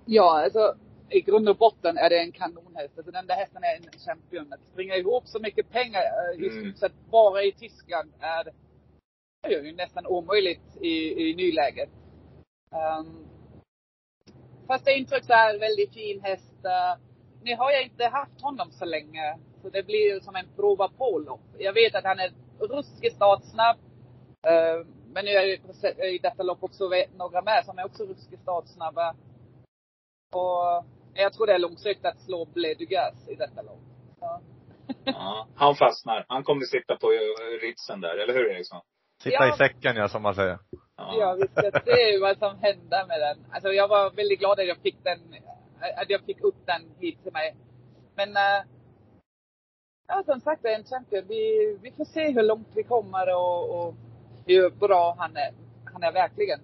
[0.07, 0.75] Ja, alltså
[1.11, 2.99] i grund och botten är det en kanonhäst.
[2.99, 4.53] Alltså den där hästen är en champion.
[4.53, 6.65] Att springa ihop så mycket pengar eh, i Mm.
[6.65, 8.53] stort sett bara i Tyskland är,
[9.43, 11.91] är ju nästan omöjligt i, i nuläget.
[12.99, 13.27] Um,
[14.67, 16.55] första intryck så är väldigt fin häst.
[16.65, 17.03] Uh,
[17.43, 19.39] nu har jag inte haft honom så länge.
[19.67, 21.41] Så det blir som en prova på-lopp.
[21.59, 23.77] Jag vet att han är ruskigt startsnabb.
[24.47, 28.43] Eh, men nu är precis- i detta lopp också några med som är också ruskigt
[28.43, 29.15] startsnabba.
[30.35, 33.83] Och jag tror det är långsökt att slå Blé Dugas i detta lopp.
[34.21, 34.41] Ja.
[35.05, 36.25] Ja, han fastnar.
[36.29, 38.81] Han kommer sitta på eh, ritsen där, eller hur Eriksson?
[39.23, 39.55] Sitta Ja.
[39.55, 40.59] i säcken ja, som man säger.
[40.97, 43.53] Ja, vi ska se vad som händer med den.
[43.53, 45.19] Alltså jag var väldigt glad att jag fick den,
[45.97, 47.57] att jag fick upp den hit till mig.
[48.17, 48.76] Men, äh,
[50.09, 51.25] ja som sagt det är en champion.
[51.29, 53.95] Vi, vi får se hur långt vi kommer och, och
[54.47, 55.51] hur bra han är.
[55.93, 56.61] Han är verkligen.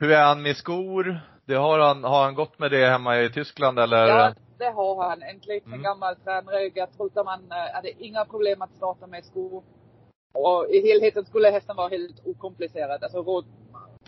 [0.00, 1.20] Hur är han med skor?
[1.44, 4.06] Det har han, har han gått med det hemma i Tyskland eller?
[4.08, 5.22] Ja, det har han.
[5.22, 5.82] En liten Mm.
[5.82, 6.14] gammal
[6.74, 9.62] Gert Holterman, äh, hade inga problem att starta med skor.
[10.34, 13.02] Och i helheten skulle hästen vara helt okomplicerad.
[13.02, 13.44] Alltså, råd,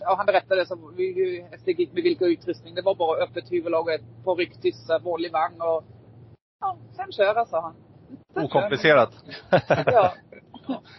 [0.00, 2.74] ja, han berättade så, vi- hästen gick med vilken utrustning.
[2.74, 5.84] Det var bara öppet huvudlag, ett par rycktyssar, vanlig vagn och
[6.60, 7.74] ja, sen köra sa han.
[8.36, 9.10] Okomplicerat.
[9.86, 10.14] Ja.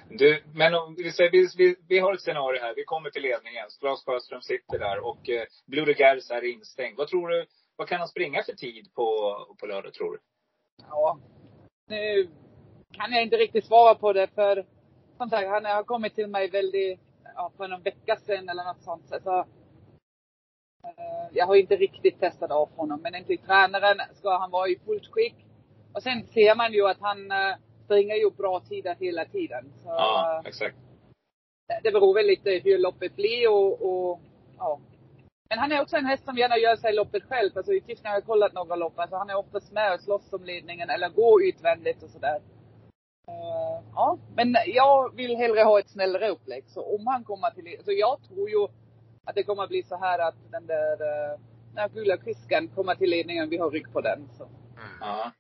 [0.09, 2.73] Du, men om vi, säger, vi, vi, har ett scenario här.
[2.75, 3.65] Vi kommer till ledningen.
[3.79, 6.97] Claes Sjöström sitter där och eh, Blue Gers är instängd.
[6.97, 7.45] Vad tror du,
[7.75, 10.19] vad kan han springa för tid på, på lördag tror du?
[10.89, 11.19] ja.
[11.87, 12.29] Nu
[12.91, 14.65] kan jag inte riktigt svara på det för
[15.17, 16.99] som sagt, han har kommit till mig väldigt,
[17.35, 19.13] ja, för någon vecka sedan eller något sånt.
[19.23, 19.39] Så,
[20.83, 23.01] eh, jag har inte riktigt testat av honom.
[23.01, 25.35] Men enligt tränaren ska han vara i fullt skick.
[25.95, 27.55] Och sen ser man ju att han eh,
[27.86, 29.73] springer ju bra tider hela tiden.
[29.84, 30.75] Så, Ja, eh, exakt.
[31.84, 34.19] det beror väl lite hur loppet blir och, och
[34.58, 34.79] ja.
[35.49, 37.51] Men han är också en häst som gärna gör sig loppet själv.
[37.55, 38.99] Alltså i Tyskland har jag kollat några lopp.
[38.99, 42.39] Alltså han är oftast med och slåss om ledningen eller går utvändigt och sådär.
[43.27, 46.63] Eh, ja, men jag vill hellre ha ett snällare upplägg.
[46.67, 48.67] Så om han kommer till, så jag tror ju
[49.25, 53.49] att det kommer bli så här att den där, uh, gula kusken kommer till ledningen,
[53.49, 54.29] vi har rygg på den.
[54.38, 54.47] Så.
[54.99, 55.31] Ja.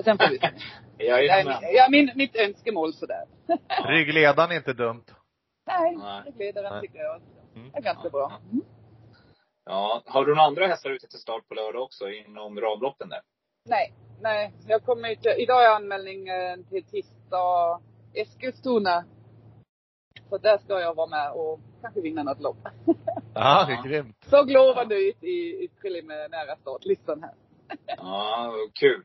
[0.00, 0.38] Och sen får vi
[0.98, 1.04] se.
[1.06, 1.62] Jajamän.
[1.72, 3.24] Ja, min, mitt önskemål sådär.
[3.88, 5.04] Ryggledaren är inte dumt.
[5.66, 6.22] Nej, Nej.
[6.26, 7.22] ryggledaren tycker jag
[7.56, 7.70] Mm.
[7.74, 8.32] är ganska bra.
[8.52, 8.64] Mm.
[9.64, 10.02] Ja.
[10.06, 13.20] Har du några andra hästar ute till start på lördag också inom ramloppen där?
[13.68, 14.52] Nej, nej.
[14.66, 17.80] Jag kommer inte, idag är anmälning eh, till tisdag
[18.14, 19.04] Eskilstuna.
[20.28, 22.58] Så där ska jag vara med och kanske vinna något lopp.
[23.34, 24.16] Ja, det är grymt.
[24.30, 27.34] Såg lovande ut i, i preliminära startlistan här.
[27.96, 29.04] Ja, kul.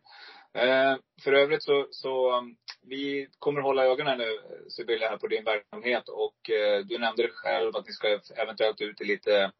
[0.55, 2.55] Eh, för övrigt så, så um,
[2.89, 4.39] vi kommer hålla ögonen nu,
[4.69, 6.09] Sibylla, här på din verksamhet.
[6.09, 9.51] Och eh, du nämnde det själv att ni ska eventuellt ut i lite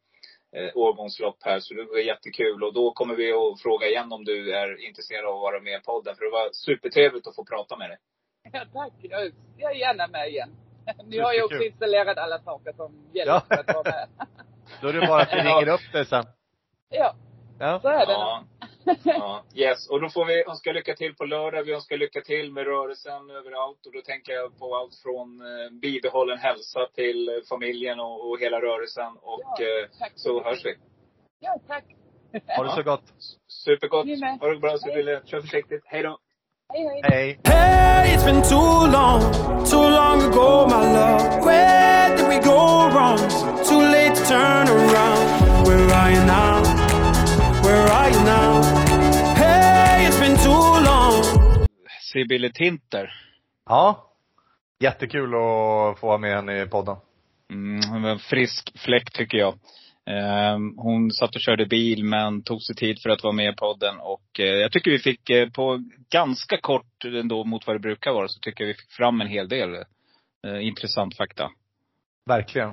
[0.56, 1.60] eh, årgångslopp här.
[1.60, 2.64] Så det var jättekul.
[2.64, 5.80] Och då kommer vi att fråga igen om du är intresserad av att vara med
[5.80, 6.16] i podden.
[6.16, 7.98] För det var supertrevligt att få prata med dig.
[8.52, 8.92] Ja, tack.
[9.02, 10.50] Jag, är gärna med igen.
[11.04, 13.42] Ni har ju också installerat alla saker som gäller Ja.
[13.48, 14.08] för att vara med.
[14.80, 16.24] Då är det bara att vi ringer upp dig sen.
[16.88, 17.14] Ja,
[17.60, 17.80] Ja.
[17.82, 18.44] så är det Ja.
[19.04, 19.88] Ja, yes.
[19.90, 21.62] Och då får vi önska lycka till på lördag.
[21.64, 23.86] Vi önskar lycka till med rörelsen överallt.
[23.86, 28.40] Och då tänker jag på allt från eh, bibehållen hälsa till eh, familjen och, och
[28.40, 29.12] hela rörelsen.
[29.22, 30.74] Och Ja, eh, så hörs vi.
[31.40, 31.84] Ja, tack.
[32.56, 33.04] Ha det så gott.
[33.48, 34.06] Supergott.
[34.40, 35.20] Ha det bra Sibylle.
[35.24, 35.82] Kör försiktigt.
[35.86, 36.18] Hej då.
[36.74, 37.00] Hej, hej.
[37.04, 37.40] Hej.
[37.44, 39.20] Hey, it's been too long,
[39.70, 41.44] too long ago, my love.
[41.46, 43.18] Where did we go wrong?
[43.68, 45.66] Too late to turn around.
[45.66, 46.62] Where are you now?
[47.64, 48.65] Where are you now?
[52.12, 53.10] Sibylle Tinter.
[53.66, 54.12] Ja.
[54.80, 56.96] Jättekul att få vara med henne i podden.
[57.52, 59.58] Mm, en frisk fläkt tycker jag.
[60.06, 63.56] Ehm, hon satt och körde bil men tog sig tid för att vara med i
[63.56, 64.00] podden.
[64.00, 68.12] Och eh, jag tycker vi fick eh, på ganska kort ändå mot vad det brukar
[68.12, 69.74] vara, så tycker jag vi fick fram en hel del
[70.46, 71.50] eh, intressant fakta.
[72.26, 72.72] Verkligen.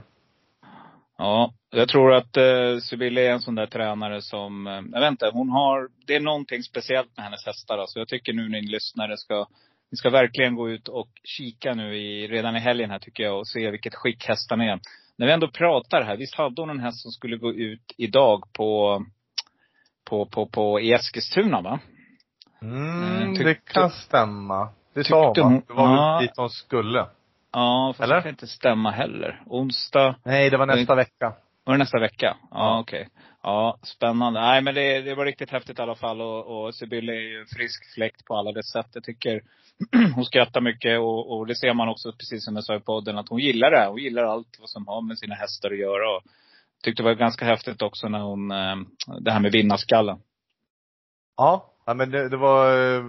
[1.17, 5.11] Ja, jag tror att eh, Sibylle är en sån där tränare som, eh, jag vet
[5.11, 7.77] inte, hon har, det är någonting speciellt med hennes hästar.
[7.77, 9.47] Alltså jag tycker nu ni lyssnare ska,
[9.91, 13.39] ni ska verkligen gå ut och kika nu i, redan i helgen här tycker jag
[13.39, 14.79] och se vilket skick hästarna är.
[15.17, 18.43] När vi ändå pratar här, visst hade hon en häst som skulle gå ut idag
[18.53, 19.03] på,
[20.09, 21.79] på, på, på i Eskilstuna va?
[22.61, 24.69] Mm, Mm, det kan stämma.
[24.93, 25.63] Det sa hon, hon-?
[25.67, 27.05] Det var väl dit hon skulle.
[27.53, 28.15] Ja, fast Eller?
[28.15, 29.43] det kan inte stämma heller.
[29.45, 31.33] Onsdag, Nej, det var nästa vecka.
[31.65, 32.37] Var det nästa vecka?
[32.41, 32.79] Ja, Ja.
[32.79, 33.09] okej.
[33.43, 34.41] Ja, spännande.
[34.41, 37.39] Nej men det, det var riktigt häftigt i alla fall och, och Sibylle är ju
[37.39, 38.87] en frisk fläkt på alla dess sätt.
[38.93, 39.41] Jag tycker
[40.15, 43.17] hon skrattar mycket och, och det ser man också, precis som jag sa i podden,
[43.17, 43.85] att hon gillar det.
[43.87, 46.15] Hon gillar allt vad som har med sina hästar att göra.
[46.15, 46.21] Och
[46.83, 48.75] tyckte det var ganska häftigt också när hon, eh,
[49.19, 50.19] det här med vinnarskallen.
[51.37, 53.03] Ja, ja men det, det var, eh,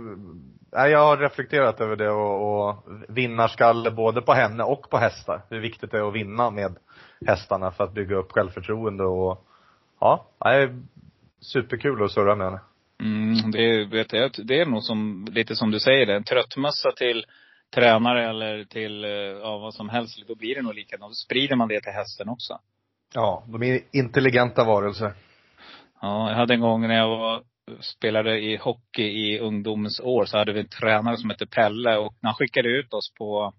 [0.75, 5.43] nej, jag har reflekterat över det och, och vinnarskalle både på henne och på hästar.
[5.51, 6.77] Hur viktigt det är att vinna med
[7.27, 9.47] hästarna för att bygga upp självförtroende och,
[10.01, 10.69] ja, nej,
[11.41, 12.61] superkul att surra med henne.
[13.01, 16.93] Mm, det, vet jag, det är nog som, lite som du säger, det, en tröttmössa
[16.93, 17.25] till,
[17.75, 21.11] tränare eller till, eh, ja vad som helst, då blir det nog likadant.
[21.11, 22.59] Då sprider man det till hästen också.
[23.15, 25.13] Ja, de är intelligenta varelser.
[26.01, 27.43] Ja, jag hade en gång när jag var,
[27.81, 32.15] spelade i hockey i ungdomens år, så hade vi en tränare som hette Pelle och
[32.21, 33.53] när han skickade ut oss på,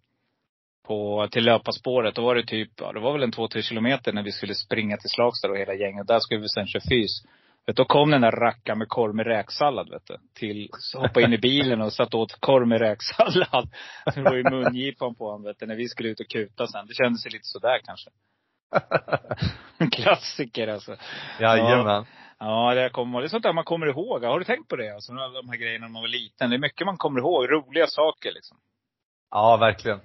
[0.88, 4.14] på, till löparspåret, då var det typ, ja det var väl en två, tre kilometer
[4.14, 6.08] när vi skulle springa till Slagstad och hela gänget.
[6.08, 7.24] Där skulle vi sen köra fys.
[7.68, 10.18] Vet, då kom den där rackaren med korv med räksallad vet du.
[10.34, 13.70] Till, så hoppade in i bilen och satt åt korv med räksallad.
[14.16, 16.88] Det var ju mungipan på honom vet du, när vi skulle ut och kuta sen.
[16.88, 18.10] Det kändes ju lite sådär kanske.
[19.92, 20.96] Klassiker alltså.
[21.40, 21.86] Jajamän.
[21.86, 22.06] Ja,
[22.76, 24.24] det kommer, det är sånt där man kommer ihåg.
[24.24, 24.94] Har du tänkt på det?
[24.94, 26.50] Alltså, alla de här grejerna när man var liten.
[26.50, 27.52] Det är mycket man kommer ihåg.
[27.52, 28.58] Roliga saker liksom.
[29.32, 30.00] Ja, verkligen.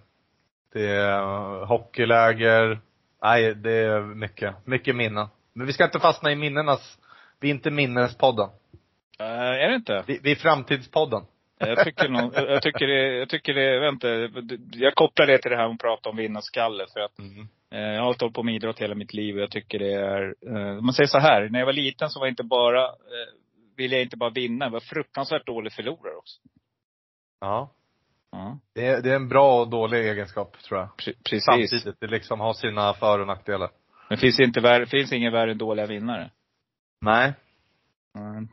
[0.73, 2.81] Det är uh, hockeyläger.
[3.23, 5.29] Nej, det är mycket, mycket minnen.
[5.53, 6.99] Men vi ska inte fastna i minnenas,
[7.41, 8.49] vi är inte minnespodden.
[9.21, 10.05] Uh, är det inte?
[10.07, 11.23] Vi, vi är framtidspodden.
[11.59, 14.09] Jag tycker nog, jag tycker det, jag tycker det, vänta.
[14.73, 17.49] Jag kopplar det till det här hon pratar om vinnarskalle för att Mm.
[17.71, 20.35] Eh, Jag har hållit på med idrott hela mitt liv och jag tycker det är,
[20.47, 22.85] eh, om man säger så här, när jag var liten så var jag inte bara,
[22.85, 23.35] eh,
[23.77, 26.41] ville jag inte bara vinna, jag var fruktansvärt dålig förlorare också.
[27.41, 27.71] Ja.
[28.33, 30.89] Ja, Det är, det är en bra och dålig egenskap, tror jag.
[30.89, 31.45] pre- precis.
[31.71, 32.01] Samtidigt.
[32.01, 33.71] Det liksom har sina för och nackdelar.
[34.09, 36.31] Men finns inte värre, finns ingen värre än dåliga vinnare.
[37.01, 37.33] Nej.
[38.19, 38.49] Mm.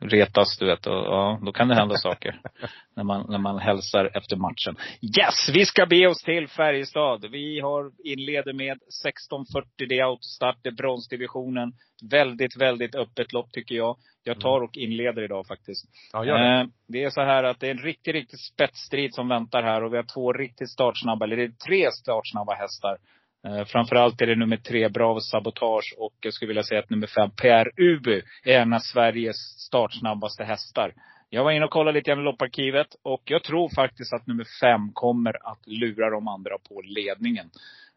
[0.00, 2.40] Retas, du vet, och ja, då kan det hända saker.
[2.96, 4.76] när man, när man hälsar efter matchen.
[5.02, 5.48] Yes!
[5.54, 7.30] Vi ska be oss till Färjestad.
[7.30, 11.72] Vi har, inleder med 16.40, det är autostart, det är bronsdivisionen.
[12.10, 13.96] Väldigt, väldigt öppet lopp tycker jag.
[14.24, 15.84] Jag tar och inleder idag faktiskt.
[16.12, 16.60] Ja, gör det.
[16.60, 19.84] Eh, det är så här att det är en riktig, riktig spetsstrid som väntar här
[19.84, 22.96] och vi har två riktigt startsnabba, eller det är tre startsnabba hästar.
[23.46, 27.06] Eh, framförallt är det nummer tre, Bravo Sabotage och jag skulle vilja säga att nummer
[27.06, 30.94] fem, Per Ubu, är en av Sveriges startsnabbaste hästar.
[31.30, 34.46] Jag var inne och kollade lite grann i lopparkivet och jag tror faktiskt att nummer
[34.60, 37.50] fem kommer att lura de andra på ledningen.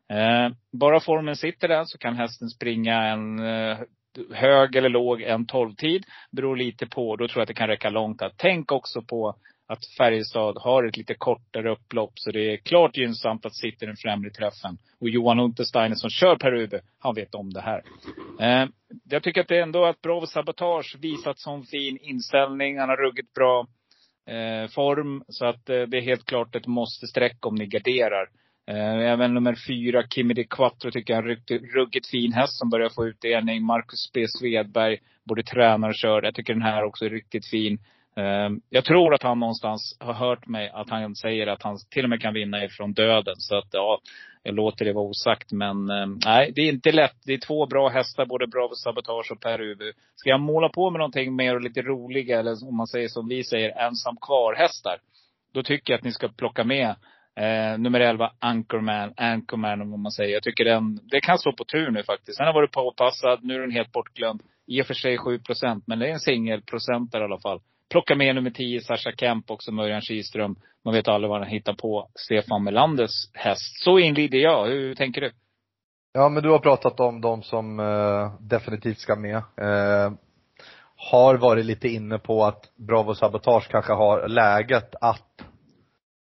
[0.10, 3.78] Eh, bara formen sitter där så kan hästen springa en eh,
[4.34, 6.06] hög eller låg en 12-tid.
[6.32, 7.16] Beror lite på.
[7.16, 8.20] Då tror jag att det kan räcka långt.
[8.20, 8.32] Där.
[8.38, 9.36] Tänk också på
[9.72, 12.12] att Färjestad har ett lite kortare upplopp.
[12.16, 14.78] Så det är klart gynnsamt att sitta i den främre träffen.
[15.00, 17.84] Och Johan Untersteiner som kör Per Ube, han vet om det här.
[18.40, 18.70] Eh,
[19.10, 22.80] jag tycker att det är ändå att Bravo Sabotage visat sån fin inställning.
[22.80, 23.68] Han har ruggigt bra
[24.28, 25.24] eh, form.
[25.28, 28.30] Så att eh, det är helt klart ett måste-streck om ni garderar.
[28.68, 32.58] Eh, Även nummer fyra, Kimi de Quattro, tycker jag är en ruggigt, ruggigt fin häst
[32.58, 33.64] som börjar få utdelning.
[33.64, 36.24] Marcus B Svedberg, både tränar och kör.
[36.24, 37.80] Jag tycker den här också är riktigt fin.
[38.16, 42.04] Ehm, jag tror att han någonstans har hört mig att han säger att han till
[42.04, 43.36] och med kan vinna ifrån döden.
[43.38, 44.00] Så att ja,
[44.44, 45.52] jag låter det vara osagt.
[45.52, 47.18] Men ehm, nej, det är inte lätt.
[47.26, 49.92] Det är två bra hästar, både Bravo Sabotage och Per Ubu.
[50.16, 53.28] Ska jag måla på med någonting mer och lite roliga, eller om man säger som
[53.28, 54.98] vi säger, ensam kvar-hästar.
[55.54, 56.96] Då tycker jag att ni ska plocka med
[57.36, 60.34] Eh, nummer 11, Anchorman, Anchorman om man säger.
[60.34, 62.38] Jag tycker den, det kan stå på tur nu faktiskt.
[62.38, 64.42] Den har varit påpassad, nu är den helt bortglömd.
[64.68, 67.60] I och för sig 7 procent, men det är en singelprocent i alla fall.
[67.92, 70.56] Plocka med nummer 10, Sasha Kemp också, Örjan Kihlström.
[70.86, 72.10] Man vet aldrig vad han hittar på.
[72.16, 73.84] Stefan Melanders häst.
[73.84, 74.68] Så inlider jag.
[74.68, 75.32] Hur tänker du?
[76.14, 79.36] Ja, men du har pratat om de som eh, definitivt ska med.
[79.38, 80.12] Eh,
[80.96, 85.42] har varit lite inne på att Bravo Sabotage kanske har läget att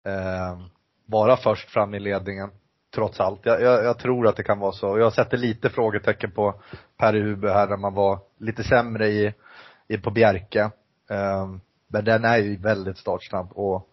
[0.07, 0.59] eh,
[1.05, 2.49] vara först fram i ledningen.
[2.95, 3.39] Trots allt.
[3.43, 4.99] Jag, jag, jag tror att det kan vara så.
[4.99, 6.61] Jag sätter lite frågetecken på
[6.97, 9.33] Per Hube här när man var lite sämre i,
[9.87, 10.71] i på Bjerke.
[11.11, 11.47] Eh,
[11.87, 13.87] men den är ju väldigt startsnabb och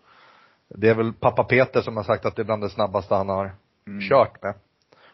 [0.68, 3.28] det är väl pappa Peter som har sagt att det är bland det snabbaste han
[3.28, 3.52] har
[4.08, 4.54] kört med.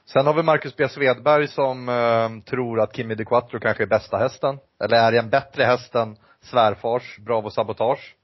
[0.07, 3.87] Sen har vi Marcus B Svedberg som eh, tror att Kimi de Quattro kanske är
[3.87, 4.59] bästa hästen.
[4.85, 8.17] Eller är en bättre häst än svärfars Bravo Sabotage.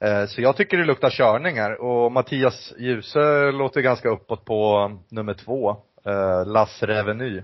[0.00, 5.34] Eh, så jag tycker det luktar körningar och Mattias Djuse låter ganska uppåt på nummer
[5.34, 5.70] två,
[6.04, 7.42] eh, Lass Reveny.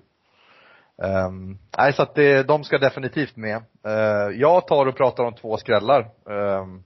[1.02, 3.56] Um, nej, så att det, de ska definitivt med.
[3.86, 6.10] Eh, jag tar och pratar om två skrällar.
[6.24, 6.84] Um,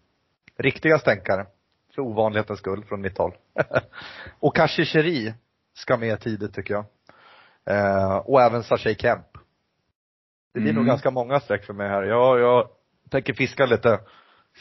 [0.59, 1.47] riktiga stänkare.
[1.95, 3.33] För ovanlighetens skull från mitt håll.
[4.41, 5.35] och Kashisheri
[5.75, 6.85] ska med tidigt tycker jag.
[7.67, 9.27] Eh, och även Sashay Kemp.
[10.55, 10.83] Det blir Mm.
[10.83, 12.03] nog ganska många streck för mig här.
[12.03, 12.69] Jag, jag
[13.11, 14.01] tänker fiska lite,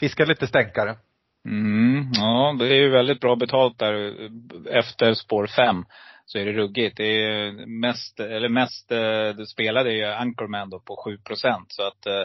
[0.00, 0.96] fiska lite stänkare.
[1.44, 4.14] Mm, ja, det är ju väldigt bra betalt där.
[4.70, 5.84] Efter spår fem
[6.28, 6.96] så är det ruggigt.
[6.96, 11.72] Det är mest, eller mest, eh, du spelade ju Anchorman då på 7 procent.
[11.72, 12.22] Så att eh,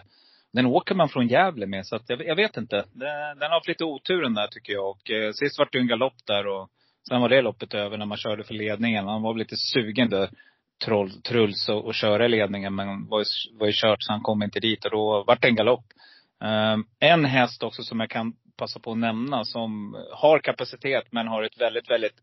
[0.54, 1.86] den åker man från Gävle med.
[1.86, 2.76] Så att jag, jag vet inte.
[2.76, 4.90] Den, den har haft lite oturen där tycker jag.
[4.90, 6.70] Och eh, sist var det ju en galopp där och
[7.08, 9.08] sen var det loppet över när man körde för ledningen.
[9.08, 10.30] Han var väl lite sugen där,
[10.86, 12.76] troll, Truls, och, och köra i ledningen.
[12.76, 13.26] Men var ju,
[13.60, 15.86] var ju kört så han kom inte dit och då vart det en galopp.
[16.44, 21.28] Um, en häst också som jag kan passa på att nämna som har kapacitet men
[21.28, 22.16] har ett väldigt, väldigt,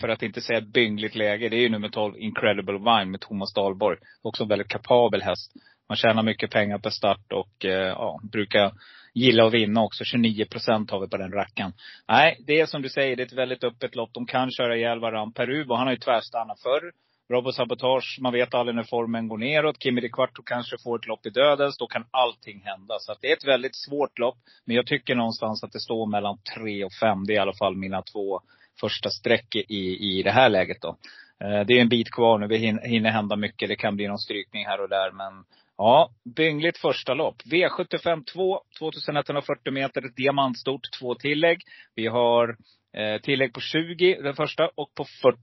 [0.00, 1.48] för att inte säga byngligt läge.
[1.48, 3.98] Det är ju nummer 12 Incredible Vine med Thomas Dahlborg.
[4.22, 5.52] Också en väldigt kapabel häst.
[5.88, 8.72] Man tjänar mycket pengar per start och eh, ja, brukar
[9.14, 10.04] gilla att vinna också.
[10.04, 11.72] 29 procent har vi på den rackaren.
[12.08, 14.10] Nej, det är som du säger, det är ett väldigt öppet lopp.
[14.12, 15.32] De kan köra ihjäl varandra.
[15.36, 16.92] Perubo, han har ju tvärstannat förr.
[17.32, 19.82] Robot Sabotage, man vet aldrig när formen går neråt.
[19.82, 21.78] Kimi de Quarto kanske får ett lopp i dödens.
[21.78, 22.94] Då kan allting hända.
[23.00, 24.38] Så att det är ett väldigt svårt lopp.
[24.64, 27.24] Men jag tycker någonstans att det står mellan tre och fem.
[27.26, 28.40] Det är i alla fall mina två
[28.82, 29.82] första streck i,
[30.18, 30.96] i det här läget då.
[31.44, 32.46] Eh, Det är en bit kvar nu.
[32.48, 33.68] Det hin- hinner hända mycket.
[33.68, 35.10] Det kan bli någon strykning här och där.
[35.12, 35.44] Men
[35.76, 37.36] ja, byngligt första lopp.
[37.52, 41.58] V75 2, 2140 meter, diamantstort, två tillägg.
[41.94, 42.56] Vi har
[42.96, 45.38] eh, tillägg på 20, den första, och på 40.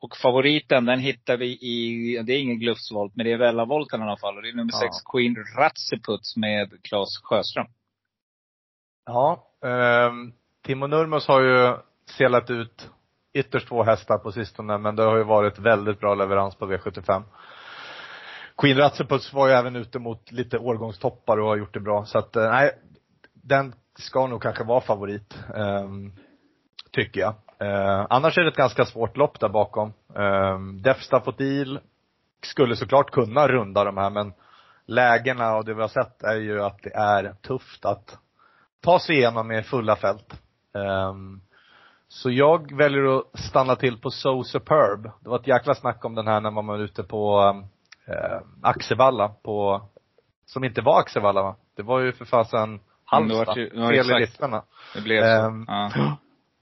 [0.00, 1.82] Och favoriten, den hittar vi i,
[2.26, 4.36] det är ingen glufsvolt, men det är Vellavolten i alla fall.
[4.36, 4.78] Och det är nummer Ja.
[4.80, 7.66] 6, Queen Ratseputs med Claes Sjöström.
[9.06, 10.32] Ja, ehm,
[10.66, 11.76] Timo Nurmos har ju
[12.10, 12.90] selat ut
[13.34, 17.22] ytterst två hästar på sistone, men det har ju varit väldigt bra leverans på V75.
[18.56, 22.04] Queen Ratseputs var ju även ute mot lite årgångstoppar och har gjort det bra.
[22.04, 22.78] Så att, eh, nej,
[23.32, 25.38] den ska nog kanske vara favorit.
[25.54, 25.88] Eh,
[26.92, 27.34] tycker jag.
[27.60, 29.92] Eh, annars är det ett ganska svårt lopp där bakom.
[30.16, 31.80] Eh, Defstafotil
[32.42, 34.32] skulle såklart kunna runda de här, men
[34.86, 38.18] lägena och det vi har sett är ju att det är tufft att
[38.80, 40.40] ta sig igenom med fulla fält.
[40.74, 41.40] Ehm,
[42.08, 45.02] så jag väljer att stanna till på So Superb.
[45.20, 47.40] Det var ett jäkla snack om den här när man var ute på
[48.06, 49.82] eh, Axevalla på,
[50.46, 51.56] som inte var Axevalla va?
[51.76, 52.80] Det var ju för fasen
[53.12, 53.46] Mm, det Halmstad.
[53.74, 54.62] var fel i listorna.
[54.94, 55.26] Det blev så.
[55.46, 55.90] Ehm, ja.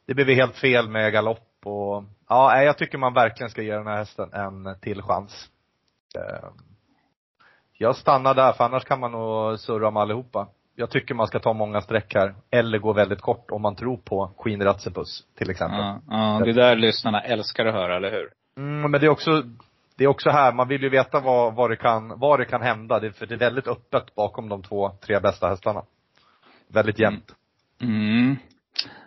[0.06, 3.86] Det blev helt fel med galopp och, ja, jag tycker man verkligen ska ge den
[3.86, 5.50] här hästen en till chans.
[6.18, 6.52] Ehm,
[7.78, 10.48] Jag stannar där, för annars kan man nog surra om allihopa.
[10.78, 13.96] Jag tycker man ska ta många streck här, eller gå väldigt kort om man tror
[13.96, 15.78] på Queen Ratsepus, till exempel.
[15.78, 18.30] Ja, ja, det där lyssnarna älskar att höra, eller hur?
[18.56, 19.42] Mm, men det är också,
[19.96, 22.62] det är också här, man vill ju veta vad, vad det kan, vad det kan
[22.62, 23.00] hända.
[23.00, 25.82] Det, för det är väldigt öppet bakom de två, tre bästa hästarna.
[26.68, 27.34] Väldigt jämnt.
[27.82, 28.36] Mm.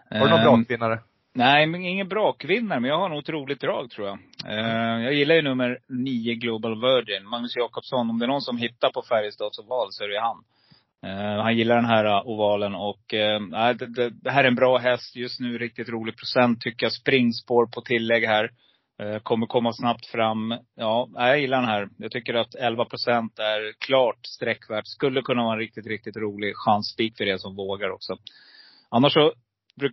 [0.10, 1.00] Har du någon Ehm, brakvinnare?
[1.34, 4.20] Nej, men ingen brakvinnare, men jag har nog ett roligt drag tror jag.
[4.46, 8.10] Eh, jag gillar ju nummer 9 Global Virgin, Magnus Jakobsson.
[8.10, 10.44] Om det är någon som hittar på Färjestads oval så är det han.
[11.06, 14.56] Eh, han gillar den här eh, ovalen och äh, det, det, det här är en
[14.56, 15.16] bra häst.
[15.16, 16.94] Just nu riktigt rolig procent tycker jag.
[16.94, 18.50] Springspår på tillägg här.
[19.02, 20.58] Äh, kommer komma snabbt fram.
[20.76, 21.90] Ja, jag gillar den här.
[21.98, 24.88] Jag tycker att 11 procent är klart sträckvärt.
[24.88, 28.18] Skulle kunna vara en riktigt, riktigt rolig chansspik för er som vågar också.
[28.90, 29.34] Annars så,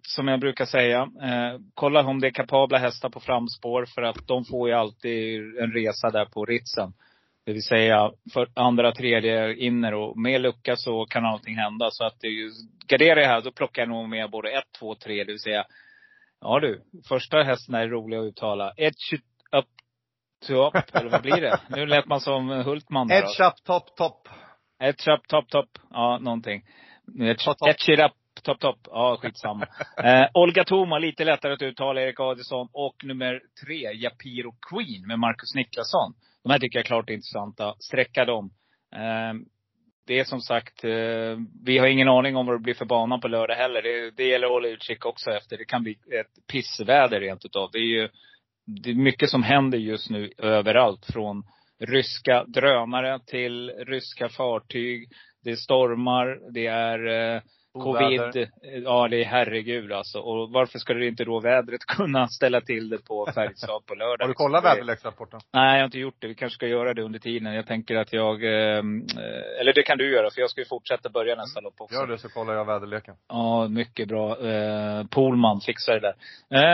[0.02, 3.86] som jag brukar säga, äh, kolla om det är kapabla hästar på framspår.
[3.94, 6.92] För att de får ju alltid en resa där på ritsen.
[7.46, 11.90] Det vill säga för andra, tredje inner och med lucka så kan allting hända.
[11.90, 12.50] Så att det är ju,
[12.86, 15.24] garderar jag här, då plockar jag nog med både ett, två, tre.
[15.24, 15.64] Det vill säga,
[16.40, 18.72] ja du, första hästen är rolig att uttala.
[18.76, 19.14] Edge
[19.52, 19.64] up
[20.46, 21.60] to up, eller vad blir det?
[21.68, 23.10] Nu lät man som Hultman.
[23.10, 24.28] Edge up, top, top.
[24.82, 25.78] Edge up, top, top.
[25.90, 26.62] Ja, någonting.
[27.20, 28.78] Edge, edge it up, top, top.
[28.84, 29.66] Ja, skitsamma.
[30.04, 32.00] eh, Olga Thoma, lite lättare att uttala.
[32.00, 32.68] Erik Adielsson.
[32.72, 36.14] Och nummer tre, Japiro Queen med Marcus Niklasson.
[36.46, 37.74] De här tycker jag är klart intressanta.
[37.78, 38.50] Sträcka dem.
[38.94, 39.34] Eh,
[40.06, 43.18] det är som sagt, eh, vi har ingen aning om vad det blir för bana
[43.18, 43.82] på lördag heller.
[43.82, 45.56] Det, det gäller att hålla utkik också efter.
[45.56, 47.70] Det kan bli ett pissväder rent utav.
[47.72, 48.08] Det är ju
[48.66, 51.06] det är mycket som händer just nu överallt.
[51.12, 51.44] Från
[51.78, 55.08] ryska drönare till ryska fartyg.
[55.44, 57.42] Det är stormar, det är eh,
[57.76, 58.20] eh, covid.
[58.20, 58.50] Oväder.
[58.84, 60.18] Ja, det är herregud alltså.
[60.18, 64.24] Och varför skulle inte då vädret kunna ställa till det på Färjestad på lördag?
[64.24, 65.40] Har du kollat väderleksrapporten?
[65.52, 66.28] Nej, jag har inte gjort det.
[66.28, 67.54] Vi kanske ska göra det under tiden.
[67.54, 68.78] Jag tänker att jag, eh,
[69.60, 71.94] eller det kan du göra för jag ska ju fortsätta börja nästa lopp också.
[71.94, 73.14] Gör det så kollar jag väderleken.
[73.28, 74.46] Ja, mycket bra.
[74.46, 76.14] Eh, Polman fixar det där.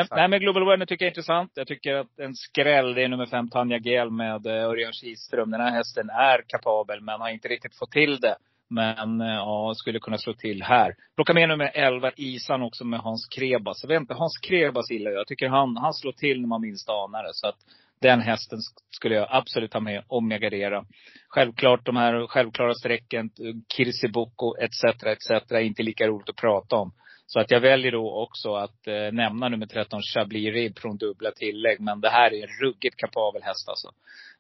[0.01, 1.53] Eh, nej men Global Awareness tycker jag är intressant.
[1.55, 5.51] Jag tycker att en skräll, det är nummer fem Tanja Gel med eh, Örjan Kihlström.
[5.51, 8.37] Den här hästen är kapabel men har inte riktigt fått till det.
[8.73, 10.95] Men eh, ja, skulle kunna slå till här.
[11.17, 13.83] Plocka med nummer 11 Isan också med Hans Krebas.
[13.83, 15.21] Jag vet inte, Hans Krebas gillar jag.
[15.21, 17.35] Jag tycker han, han slår till när man minst anar det.
[17.35, 17.59] Så att
[18.01, 18.59] den hästen
[18.91, 20.85] skulle jag absolut ha med om jag garderar.
[21.29, 23.31] Självklart de här självklara strecken,
[23.77, 24.85] Kirsiboko etc.
[25.07, 25.53] etc.
[25.53, 26.93] är inte lika roligt att prata om.
[27.27, 31.31] Så att jag väljer då också att eh, nämna nummer 13 Chablis Rib från dubbla
[31.31, 31.81] tillägg.
[31.81, 33.89] Men det här är en ruggigt kapabel häst alltså.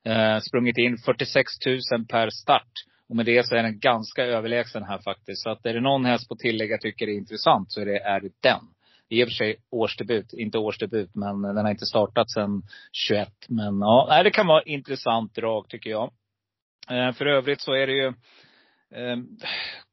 [0.04, 2.72] Eh, sprungit in 46 000 per start.
[3.12, 5.42] Och med det så är den ganska överlägsen här faktiskt.
[5.42, 7.98] Så att är det någon häst på tillägg jag tycker är intressant så är det,
[7.98, 8.60] är det den.
[9.08, 13.28] I och för sig årsdebut, inte årsdebut, men den har inte startat sedan 21.
[13.48, 16.12] Men ja, det kan vara intressant drag tycker jag.
[16.90, 18.06] Eh, för övrigt så är det ju,
[18.94, 19.16] eh,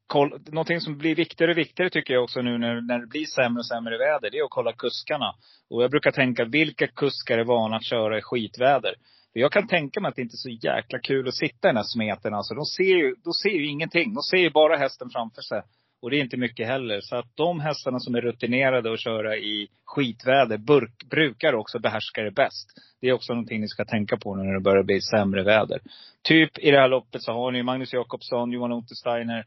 [0.06, 3.26] koll, någonting som blir viktigare och viktigare tycker jag också nu när, när det blir
[3.26, 5.34] sämre och sämre väder, det är att kolla kuskarna.
[5.70, 8.94] Och jag brukar tänka, vilka kuskar är vana att köra i skitväder?
[9.32, 11.70] För jag kan tänka mig att det inte är så jäkla kul att sitta i
[11.70, 12.34] den här smeten.
[12.34, 14.14] Alltså, de ser ju, de ser ju ingenting.
[14.14, 15.62] De ser ju bara hästen framför sig.
[16.02, 17.00] Och det är inte mycket heller.
[17.00, 22.22] Så att de hästarna som är rutinerade att köra i skitväder burk, brukar också behärska
[22.22, 22.68] det bäst.
[23.00, 25.80] Det är också någonting ni ska tänka på nu när det börjar bli sämre väder.
[26.22, 29.44] Typ i det här loppet så har ni Magnus Jakobsson, Johan Untersteiner,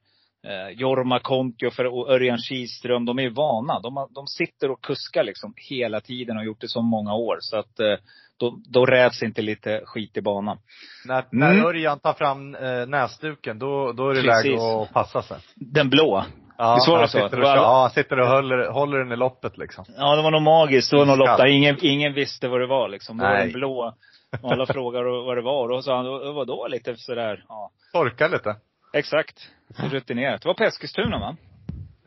[0.47, 3.05] eh, Jorma Kontio och Örjan Kihlström.
[3.05, 3.79] De är vana.
[3.79, 7.37] De, de sitter och kuskar liksom hela tiden och har gjort det så många år.
[7.39, 7.95] Så att eh,
[8.39, 10.57] då, då räds inte lite skit i banan.
[11.05, 11.65] När, när Mm.
[11.65, 14.45] Örjan tar fram eh, näsduken, då, då är det Precis.
[14.51, 15.37] läge att passa sig.
[15.55, 16.23] Den blå.
[16.57, 17.17] Ja, Visst var det så?
[17.19, 19.85] Sitter och, var ja, sitter och håller, håller den i loppet liksom.
[19.97, 20.91] Ja, det var nog magiskt.
[20.91, 23.17] Det var nog lopp där ingen, ingen visste vad det var liksom.
[23.17, 23.43] Det var Nej.
[23.43, 23.93] den blå.
[24.41, 25.69] Och alla frågade vad det var.
[25.71, 27.45] Och sa han, "Vad- vadå lite sådär?
[27.49, 28.55] Ja, Torkar lite.
[28.93, 29.49] Exakt.
[29.75, 30.41] Så rutinerat.
[30.41, 31.35] Det var på Eskilstuna va?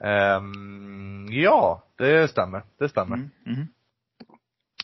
[0.00, 2.62] Ehm, ja, det stämmer.
[2.78, 3.16] Det stämmer.
[3.16, 3.30] Mm.
[3.46, 3.66] Mm.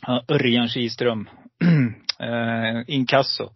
[0.06, 1.28] Ja, Örjan Kihlström.
[2.18, 3.50] eh, inkasso.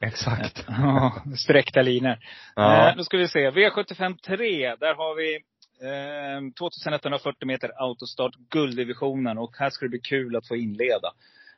[0.00, 0.64] Exakt.
[0.68, 2.16] Ja, sträckta linor.
[2.56, 2.88] Ja.
[2.88, 3.50] Eh, då ska vi se.
[3.50, 5.34] V75 3, där har vi
[5.86, 9.38] eh, 2140 meter autostart, gulddivisionen.
[9.38, 11.12] Och här ska det bli kul att få inleda.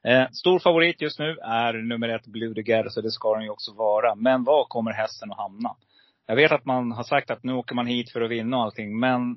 [0.05, 3.45] Eh, stor favorit just nu är nummer ett Blue de Guerre, så det ska den
[3.45, 4.15] ju också vara.
[4.15, 5.77] Men var kommer hästen att hamna?
[6.27, 8.63] Jag vet att man har sagt att nu åker man hit för att vinna och
[8.63, 9.37] allting, men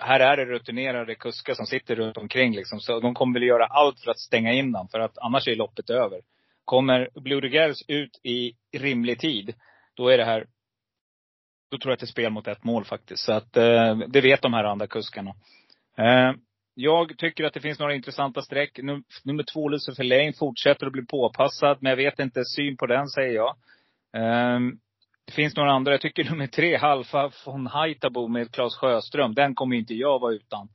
[0.00, 2.80] här är det rutinerade kuskar som sitter runt omkring liksom.
[2.80, 5.56] Så de kommer väl göra allt för att stänga in den, för att annars är
[5.56, 6.20] loppet över.
[6.64, 9.54] Kommer Blue de Guerre ut i rimlig tid,
[9.94, 10.46] då är det här
[11.70, 13.24] då tror jag att det är spel mot ett mål faktiskt.
[13.24, 15.30] Så att eh, det vet de här andra kuskarna.
[15.98, 16.32] Eh,
[16.74, 18.78] jag tycker att det finns några intressanta streck.
[18.82, 21.78] Num nummer två, Lucifer Lane, fortsätter att bli påpassad.
[21.80, 23.56] Men jag vet inte, syn på den säger jag.
[24.16, 24.60] Eh,
[25.26, 25.92] det finns några andra.
[25.92, 29.34] Jag tycker nummer tre, Halfa von Haitabo med Claes Sjöström.
[29.34, 30.68] Den kommer inte jag vara utan.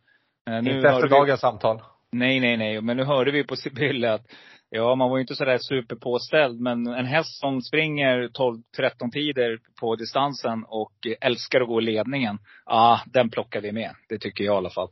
[0.50, 1.82] Eh, nu Inte efter vi- dagens samtal.
[2.12, 2.82] Nej, nej, nej.
[2.82, 4.26] Men nu hörde vi på Sibylle att
[4.72, 6.60] Ja, man var ju inte sådär superpåställd.
[6.60, 10.91] Men en häst som springer 12-13 tider på distansen och
[11.22, 12.38] älskar att gå i ledningen.
[12.66, 13.91] Ja, den plockar vi med.
[14.10, 14.88] Det tycker jag i alla fall.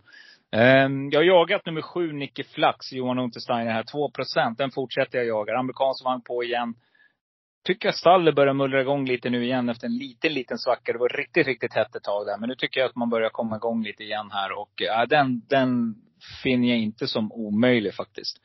[0.52, 3.84] Ehm, Jag har jagat nummer sju, Nicky Flax, Johan Untersteiner här.
[3.84, 5.58] 2% Den fortsätter jag jaga.
[5.58, 6.74] Amerikansk vagn på igen.
[7.68, 10.94] Tycker att stallet börjar mullra igång lite nu igen efter en liten, liten svacka.
[10.94, 12.38] Det var riktigt, riktigt hett ett tag där.
[12.38, 14.60] Men nu tycker jag att man börjar komma igång lite igen här.
[14.60, 15.96] Och eh, ja, den, den
[16.44, 18.38] finner jag inte som omöjlig faktiskt.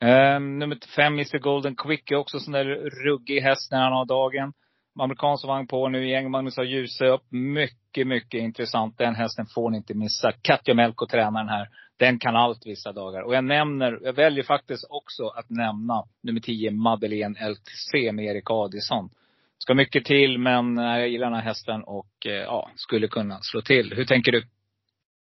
[0.00, 2.64] Um, nummer fem, Mr Golden Quick, är också sån där
[3.04, 4.52] ruggig häst när han har dagen.
[5.00, 6.30] Amerikansk vagn på nu igen.
[6.30, 7.24] Magnus har ljuset upp.
[7.30, 8.98] Mycket, mycket intressant.
[8.98, 10.32] Den hästen får ni inte missa.
[10.42, 11.68] Katja Melko tränar den här.
[11.98, 13.22] Den kan allt vissa dagar.
[13.22, 18.50] Och jag nämner, jag väljer faktiskt också att nämna nummer 10, Madeleine LTC med Erik
[18.50, 19.10] Adison.
[19.58, 23.38] Ska mycket till, men eh, jag gillar den här hästen och eh, ja, skulle kunna
[23.40, 23.92] slå till.
[23.96, 24.44] Hur tänker du?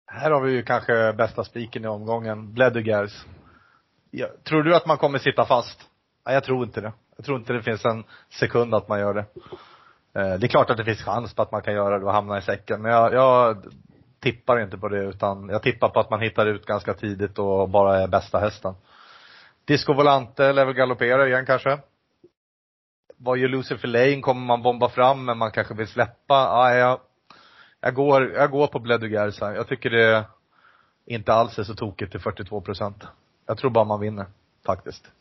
[0.08, 2.54] Här har vi ju kanske bästa spiken i omgången.
[2.54, 3.26] Bledugers.
[4.12, 5.90] Ja, tror du att man kommer sitta fast?
[6.26, 6.94] Nej, jag tror inte det.
[7.18, 9.26] Jag tror inte det finns en sekund att man gör det.
[10.20, 12.14] Eh, det är klart att det finns chans på att man kan göra det och
[12.14, 12.82] hamna i säcken.
[12.82, 13.58] Men jag, jag
[14.24, 17.70] tippar inte på det utan jag tippar på att man hittar ut ganska tidigt och
[17.70, 18.74] bara är bästa hästen.
[19.66, 21.80] Disco Volante lär väl galoppera igen kanske.
[23.18, 24.22] Vad gör Lucifer Lane?
[24.22, 26.36] Kommer man bomba fram men man kanske vill släppa?
[26.36, 27.00] Ah, jag,
[27.80, 29.56] jag går, jag går på Bledugers här.
[29.56, 30.26] Jag tycker det
[31.06, 33.08] inte alls är så tokigt till 42 procent.
[33.46, 34.26] Jag tror bara man vinner,
[34.66, 35.12] faktiskt.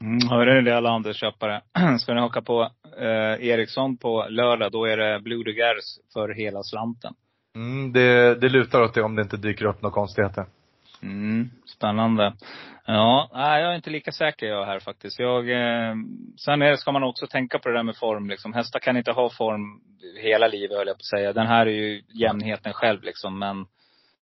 [0.00, 1.62] Mm, hörde ni det alla Anders-köpare?
[2.00, 6.28] Ska ni haka på eh, Eriksson på lördag, då är det Blue de Gers för
[6.28, 7.14] hela slanten.
[7.56, 10.46] Mm, det, det lutar åt det om det inte dyker upp några konstigheter.
[11.02, 12.32] Mm, spännande.
[12.86, 15.18] Ja, nej, jag är inte lika säker jag här faktiskt.
[15.18, 15.94] Jag, eh,
[16.36, 18.52] sen är, ska man också tänka på det där med form liksom.
[18.52, 19.80] Hästar kan inte ha form
[20.22, 21.32] hela livet höll jag på att säga.
[21.32, 23.38] Den här är ju jämnheten själv liksom.
[23.38, 23.66] Men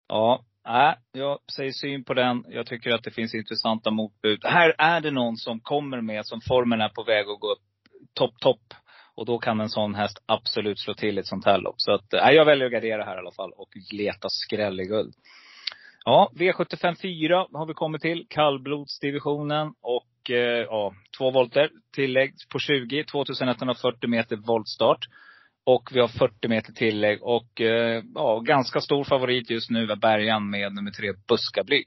[0.08, 2.44] ja, nej, jag säger syn på den.
[2.48, 4.44] Jag tycker att det finns intressanta motbud.
[4.44, 7.62] Här är det någon som kommer med, som formen är på väg att gå upp
[8.14, 8.74] topp, topp.
[9.14, 11.74] Och då kan en sån häst absolut slå till i ett sånt här lopp.
[11.76, 14.84] Så att, nej, jag väljer att gardera här i alla fall och leta skräll i
[14.84, 15.14] guld.
[16.04, 18.26] Ja, V75 4 har vi kommit till.
[18.28, 19.74] Kallblodsdivisionen.
[19.80, 21.70] Och eh, ja, två volter.
[21.94, 23.04] Tillägg på 20.
[23.04, 25.06] 2140 meter voltstart.
[25.64, 27.22] Och vi har 40 meter tillägg.
[27.22, 31.86] Och eh, ja, ganska stor favorit just nu är Bergan med nummer tre, Buskablyg.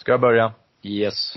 [0.00, 0.52] Ska jag börja?
[0.82, 1.34] Yes.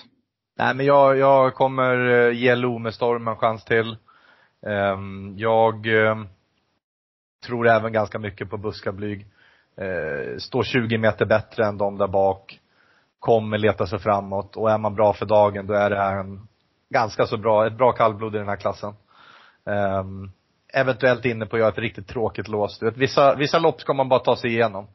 [0.57, 3.97] Nej men jag, jag kommer eh, ge Lomestorm en chans till.
[4.65, 6.27] Ehm, jag ehm,
[7.45, 9.27] tror även ganska mycket på Buskablyg.
[9.77, 12.59] Ehm, står 20 meter bättre än de där bak.
[13.19, 16.47] Kommer leta sig framåt och är man bra för dagen då är det här en
[16.89, 18.93] ganska så bra, ett bra kallblod i den här klassen.
[20.73, 22.79] Eventuellt inne på att göra ett riktigt tråkigt lås.
[22.79, 24.87] Du vet, vissa, vissa lopp ska man bara ta sig igenom.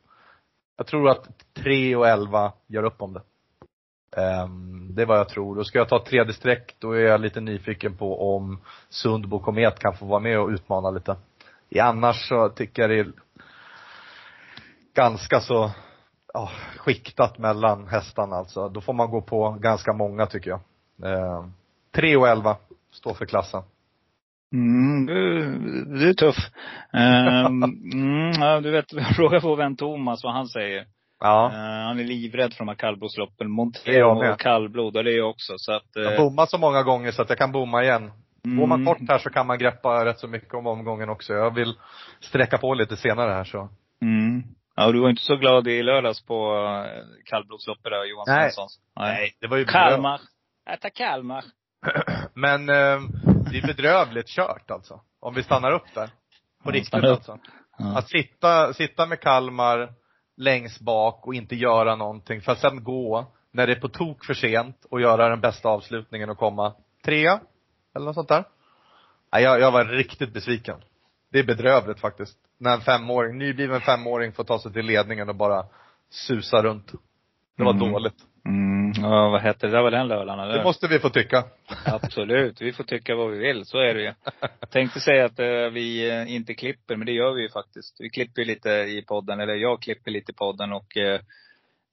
[0.76, 3.22] Jag tror att 3 och 11 gör upp om det.
[4.95, 5.59] Det är vad jag tror.
[5.59, 9.38] Och ska jag ta ett tredje streck, då är jag lite nyfiken på om Sundbo
[9.38, 11.16] Komet kan få vara med och utmana lite.
[11.68, 13.12] I annars så tycker jag det är
[14.95, 15.70] ganska så
[16.34, 18.68] ja, skiktat mellan hästarna alltså.
[18.68, 20.61] Då får man gå på ganska många tycker jag.
[21.03, 21.53] Ehm,
[21.95, 22.57] 3 och 11
[22.92, 23.62] står för klassen.
[24.53, 25.45] Mm, du,
[25.84, 26.36] du är tuff.
[26.92, 30.86] Um, mm, ja, du vet, jag frågar vår vän Thomas vad han säger.
[31.24, 31.46] Ja.
[31.52, 33.50] Eh, han är livrädd för de här kallblodsloppen.
[33.50, 35.58] Montero och kallblod, det är jag också.
[35.58, 38.10] Så att, Jag har eh, bommat så många gånger så att jag kan bomma igen.
[38.42, 41.32] Går man mm, kort här så kan man greppa rätt så mycket om omgången också.
[41.32, 41.74] Jag vill
[42.20, 43.68] sträcka på lite senare här så.
[44.02, 44.42] Mm.
[44.76, 46.56] Ja, du var inte så glad i lördags på
[46.86, 48.50] eh, kallblodsloppet där, Johan Nej.
[48.50, 48.80] Svenssons.
[49.40, 49.64] det var ju.
[49.64, 50.20] Kalmar.
[50.70, 51.44] Äta Kalmar.
[52.34, 53.00] Men eh,
[53.50, 55.00] det är bedrövligt kört alltså.
[55.20, 56.10] Om vi stannar upp där.
[56.64, 57.38] På riktigt alltså.
[57.78, 57.98] Ja.
[57.98, 59.94] Att sitta, sitta med Kalmar
[60.37, 64.24] längst bak och inte göra någonting för att sen gå när det är på tok
[64.24, 66.74] för sent och göra den bästa avslutningen och komma
[67.05, 67.41] trea.
[67.95, 68.45] Eller något sånt där.
[69.32, 70.76] Nej, jag, jag var riktigt besviken.
[71.32, 72.39] Det är bedrövligt faktiskt.
[72.59, 75.66] När en femåring, nybliven femåring får ta sig till ledningen och bara
[76.11, 76.93] susa runt.
[77.57, 77.93] Det var Mm.
[77.93, 78.14] dåligt.
[79.01, 79.72] Ja, vad hette det?
[79.76, 80.59] Det var den lördagen eller?
[80.59, 81.45] Det måste vi få tycka.
[81.84, 82.61] Absolut.
[82.61, 83.66] Vi får tycka vad vi vill.
[83.66, 84.12] Så är det ju.
[84.70, 87.97] Tänkte säga att eh, vi eh, inte klipper, men det gör vi ju faktiskt.
[88.01, 91.20] Vi klipper ju lite i podden, eller jag klipper lite i podden och eh,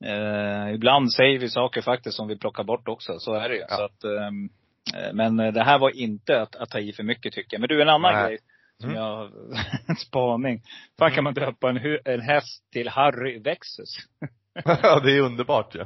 [0.06, 3.20] eh, ibland säger vi saker faktiskt som vi plockar bort också.
[3.20, 3.62] Så är det ju.
[3.70, 3.76] Ja.
[3.78, 4.49] Så att, ehm,
[4.95, 7.62] eh, men det här var inte att, att ta i för mycket tycker jag.
[7.62, 8.28] Men du, en annan Nej.
[8.28, 8.38] grej.
[8.80, 9.02] Som Mm.
[9.02, 9.32] jag,
[9.88, 10.62] en spaning.
[10.99, 13.95] Fan kan man döpa en, en häst till Harry Vexus?
[14.66, 15.86] Ja, det är underbart ju.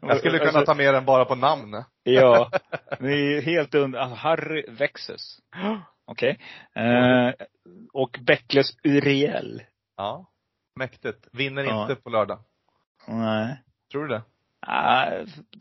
[0.00, 1.84] Jag skulle kunna Alltså- ta med den bara på namn.
[2.02, 2.50] Ja.
[3.00, 5.38] Det är helt under, alltså Harry Vexus.
[6.06, 6.38] Okej.
[6.76, 7.32] Eh,
[7.92, 9.62] och Bäckles Uriel.
[9.96, 10.30] Ja.
[10.76, 11.28] Mäktigt.
[11.32, 11.82] Vinner Ja.
[11.82, 12.38] inte på lördag.
[13.08, 13.62] Nej.
[13.92, 14.22] Tror du det?
[14.66, 15.10] Ah,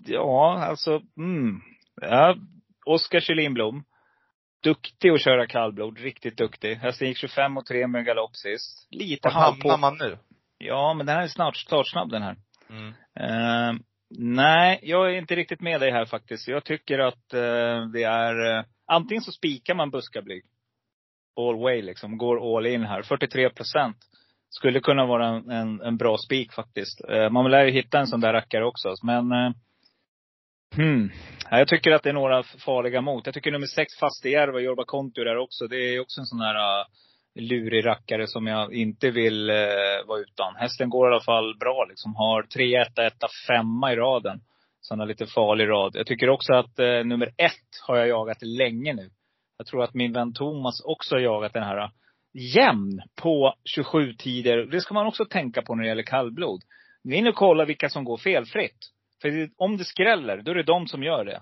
[0.05, 1.61] ja, alltså, mm.
[2.01, 2.35] Ja,
[2.85, 3.83] Oskar Kjellin
[4.63, 6.75] Duktig att köra kallblod, riktigt duktig.
[6.75, 8.87] Hästen gick 25 och 3 med galopp sist.
[8.91, 9.77] Lite Var hamnar på.
[9.77, 10.17] man nu?
[10.65, 12.35] Ja, men den här är snart startsnabb den här.
[12.69, 12.93] Mm.
[13.19, 13.81] Eh,
[14.17, 16.47] nej, jag är inte riktigt med dig här faktiskt.
[16.47, 20.43] Jag tycker att eh, det är, eh, antingen så spikar man buskablyg.
[21.39, 23.01] All way liksom, går all in här.
[23.01, 23.97] 43 procent.
[24.49, 27.01] Skulle kunna vara en, en, en bra spik faktiskt.
[27.31, 28.93] Man lär ju hitta en sån där rackare också.
[29.03, 29.31] Men,
[30.75, 31.11] hmm.
[31.49, 33.25] Ja, Jag tycker att det är några farliga mot.
[33.25, 35.67] Jag tycker nummer sex Fastejärva, Jorba Kontio där också.
[35.67, 36.85] Det är också en sån där uh,
[37.35, 39.55] lurig rackare som jag inte vill eh,
[40.07, 40.55] vara utan.
[40.55, 42.15] Hästen går i alla fall bra liksom.
[42.15, 43.13] Har 3 1 1
[43.47, 44.39] 5 i raden.
[44.81, 45.91] Så han har lite farlig rad.
[45.95, 49.09] Jag tycker också att eh, nummer ett har jag jagat länge nu.
[49.57, 51.89] Jag tror att min vän Thomas också har jagat den här eh,
[52.55, 54.57] jämn på 27 tider.
[54.57, 56.61] Det ska man också tänka på när det gäller kallblod.
[57.03, 58.77] Gå in och kolla vilka som går felfritt.
[59.21, 61.41] För det- om det skräller, då är det de som gör det.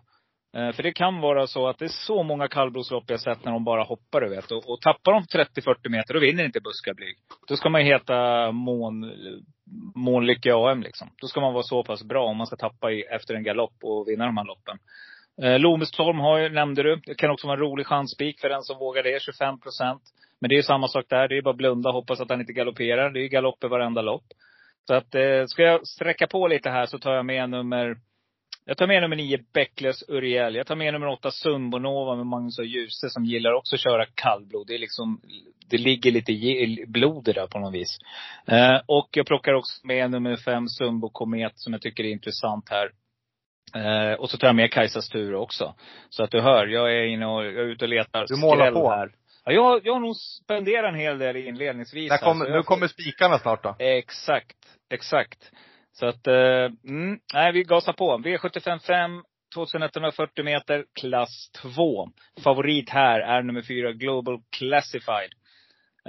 [0.57, 3.51] Eh, för det kan vara så att det är så många kallblodslopp jag sett när
[3.51, 4.51] de bara hoppar, du vet.
[4.51, 7.15] Och, och tappar de 30-40 meter, då vinner inte buskablyg.
[7.47, 9.11] Då ska man ju heta mån,
[9.95, 11.09] månlycke AM liksom.
[11.21, 13.75] Då ska man vara så pass bra om man ska tappa i, efter en galopp
[13.81, 14.77] och vinna de här loppen.
[15.41, 17.01] Eh, Lomestorm har ju, nämnde du.
[17.05, 19.21] Det kan också vara en rolig chansspik för den som vågar det.
[19.21, 20.01] 25 procent.
[20.39, 21.27] Men det är ju samma sak där.
[21.27, 23.09] Det är bara blunda och hoppas att han inte galopperar.
[23.09, 24.25] Det är ju galopp i varenda lopp.
[24.87, 27.97] Så att, eh, ska jag sträcka på lite här så tar jag med nummer
[28.65, 30.55] jag tar med nummer nio, Bäckles Uriel.
[30.55, 34.05] Jag tar med nummer åtta, Sundbonova med Magnus och Djuse som gillar också att köra
[34.05, 34.67] kallblod.
[34.67, 35.21] Det är liksom,
[35.69, 36.31] det ligger lite
[36.87, 37.97] blod där på något vis.
[38.47, 42.69] Eh, och jag plockar också med nummer fem, Sundbo Komet, som jag tycker är intressant
[42.69, 42.91] här.
[43.75, 45.75] Eh, och så tar jag med Kajsas tur också.
[46.09, 48.71] Så att du hör, jag är inne och, jag är ute och letar Du målar
[48.71, 48.89] på.
[48.89, 49.11] här.
[49.45, 52.11] Ja, jag, jag har nog spenderat en hel del inledningsvis.
[52.11, 53.75] Här, kommer, så nu jag- kommer spikarna snart då.
[53.79, 54.57] Exakt,
[54.89, 55.51] exakt.
[55.91, 58.17] Så att, eh, mm, nej vi gasar på.
[58.17, 59.21] V755,
[59.55, 62.09] 2140 meter, klass 2.
[62.43, 65.31] Favorit här är nummer 4, Global Classified.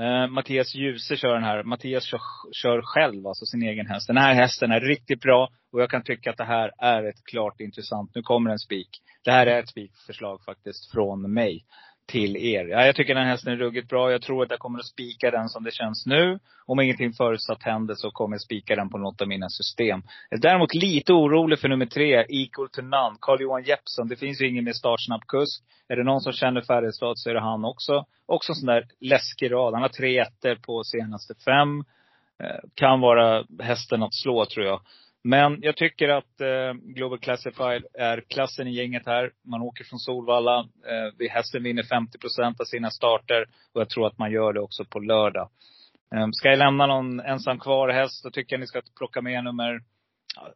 [0.01, 1.62] Uh, Mattias Djuse kör den här.
[1.62, 2.20] Mattias kör,
[2.53, 4.07] kör själv, alltså sin egen häst.
[4.07, 7.24] Den här hästen är riktigt bra och jag kan tycka att det här är ett
[7.24, 8.14] klart intressant.
[8.14, 8.89] Nu kommer en spik.
[9.24, 11.64] Det här är ett spikförslag faktiskt från mig
[12.07, 12.64] till er.
[12.64, 14.12] Ja, jag tycker den här hästen är ruggigt bra.
[14.12, 16.38] Jag tror att jag kommer att spika den som det känns nu.
[16.66, 20.03] Om ingenting förutsatt händer så kommer jag spika den på något av mina system.
[20.30, 23.16] Jag är däremot lite orolig för nummer tre, Equal to None.
[23.20, 24.09] Carl-Johan Jeppsson.
[24.09, 25.62] Det finns ju ingen mer startsnabb kusk.
[25.88, 28.05] Är det någon som känner Färjestad så är det han också.
[28.26, 29.74] Också en sån där läskig rad.
[29.74, 31.84] Han har tre ettor på senaste fem.
[32.42, 34.80] Eh, kan vara hästen att slå tror jag.
[35.25, 39.31] Men jag tycker att eh, Global Classified är klassen i gänget här.
[39.45, 40.59] Man åker från Solvalla.
[40.61, 43.47] Eh, hästen vinner 50 procent av sina starter.
[43.75, 45.49] Och jag tror att man gör det också på lördag.
[46.14, 49.45] Eh, ska jag lämna någon ensam kvar häst, då tycker jag ni ska plocka med
[49.45, 49.81] nummer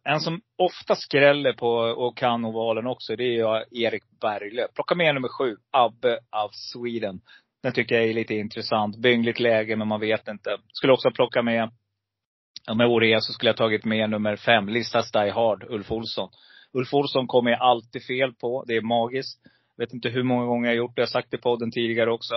[0.04, 4.70] en som ofta skräller på och kan ovalen också, det är ju eh, Erik Berglöf.
[4.74, 7.20] Plocka med nummer sju, Abbe av Sweden.
[7.62, 8.96] Den tycker jag är lite intressant.
[8.96, 10.58] Byngligt läge, men man vet inte.
[10.72, 11.70] Skulle också plocka med,
[12.70, 15.92] om jag vore er så skulle jag tagit med nummer fem, Listas Die Hard, Ulf
[15.92, 16.28] Olsson.
[16.72, 18.64] Ulf Olsson kommer jag alltid fel på.
[18.66, 19.40] Det är magiskt.
[19.76, 21.00] Vet inte hur många gånger jag har gjort det.
[21.00, 22.34] Jag har sagt det i podden tidigare också.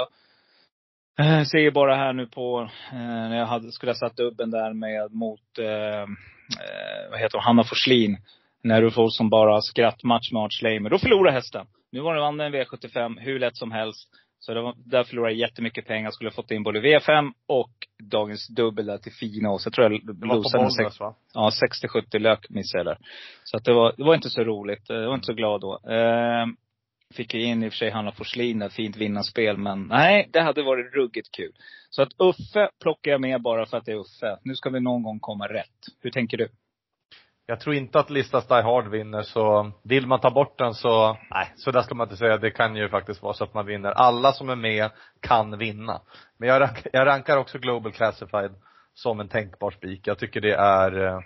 [1.18, 4.74] Jag ser bara här nu på, eh, när jag hade, skulle ha satt dubben där
[4.74, 8.18] med mot, eh, eh vad heter hon, Hanna Forslin.
[8.64, 10.90] När Ulf Olsson bara skrattmatch med Arch Lamer.
[10.90, 11.66] Då förlorade hästen.
[11.92, 14.10] Nu var det vann en V75 hur lätt som helst.
[14.40, 16.12] Så det var, där förlorade jag jättemycket pengar.
[16.12, 17.72] Skulle ha fått in både V5 och
[18.04, 19.52] dagens dubbel där till fina.
[19.52, 21.16] Och så tror jag Det på Bollnäs va?
[21.34, 21.50] Ja,
[21.94, 22.98] 60-70 lök missade jag där.
[23.44, 24.84] Så att det var, det var inte så roligt.
[24.88, 25.80] Jag var inte så glad då.
[25.92, 26.46] Eh,
[27.14, 29.58] fick ju in i och för sig Hanna Forslin, ett fint vinnarspel.
[29.58, 31.52] Men nej, det hade varit ruggigt kul.
[31.90, 34.38] Så att Uffe plockar jag med bara för att det är Uffe.
[34.44, 35.80] Nu ska vi någon gång komma rätt.
[36.02, 36.50] Hur tänker du?
[37.50, 41.18] Jag tror inte att Listas Die Hard vinner, så vill man ta bort den så,
[41.32, 42.38] nej, så där ska man inte säga.
[42.38, 43.91] Det kan ju faktiskt vara så att man vinner.
[43.91, 44.89] Alla som är med
[45.20, 46.02] kan vinna.
[46.38, 48.52] Men jag, rank, jag rankar också Global Classified
[48.93, 50.08] som en tänkbar spik.
[50.08, 51.20] Jag tycker det är, eh,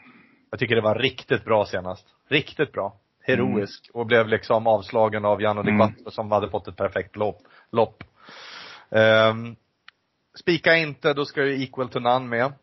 [0.52, 2.08] jag tycker det var riktigt bra senast.
[2.30, 2.96] Riktigt bra.
[3.24, 3.90] Heroisk.
[3.94, 5.82] Och blev liksom avslagen av Janne Mm.
[5.82, 5.94] mm.
[6.08, 7.42] som hade fått ett perfekt lopp.
[7.72, 8.04] lopp.
[8.90, 9.56] Um,
[10.40, 12.54] spika inte, då ska ju Equal to None med.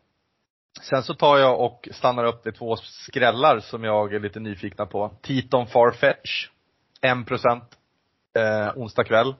[0.79, 4.85] Sen så tar jag och stannar upp de två skrällar som jag är lite nyfikna
[4.85, 5.11] på.
[5.21, 6.49] Titon Farfetch.
[7.01, 7.63] 1 procent.
[8.35, 9.35] Eh, onsdag kväll.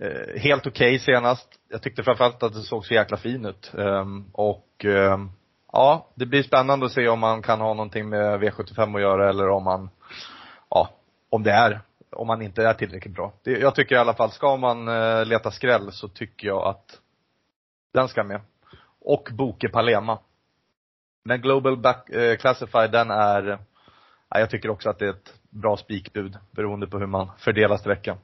[0.00, 1.48] Eh, helt okej okay senast.
[1.68, 3.72] Jag tyckte framförallt att det såg så jäkla fin ut.
[3.78, 5.18] Eh, och eh,
[5.72, 9.28] ja, det blir spännande att se om man kan ha någonting med V75 att göra
[9.28, 9.90] eller om man,
[10.70, 10.90] ja,
[11.30, 11.80] om det är,
[12.12, 13.32] om man inte är tillräckligt bra.
[13.42, 17.00] Det, jag tycker i alla fall, ska man eh, leta skräll så tycker jag att
[17.92, 18.40] den ska med.
[19.00, 20.18] Och Boke Palema.
[21.24, 23.58] Men Global Back, eh, Classified, den är,
[24.30, 27.76] ja, jag tycker också att det är ett bra spikbud beroende på hur man fördelar
[27.76, 28.18] sträckan.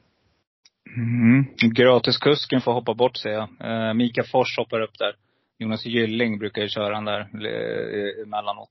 [0.97, 1.47] Mm.
[1.75, 3.89] Gratiskusken får hoppa bort säger jag.
[3.89, 5.15] Eh, Mika Fors hoppar upp där.
[5.59, 8.71] Jonas Gylling brukar ju köra han där eh, emellanåt.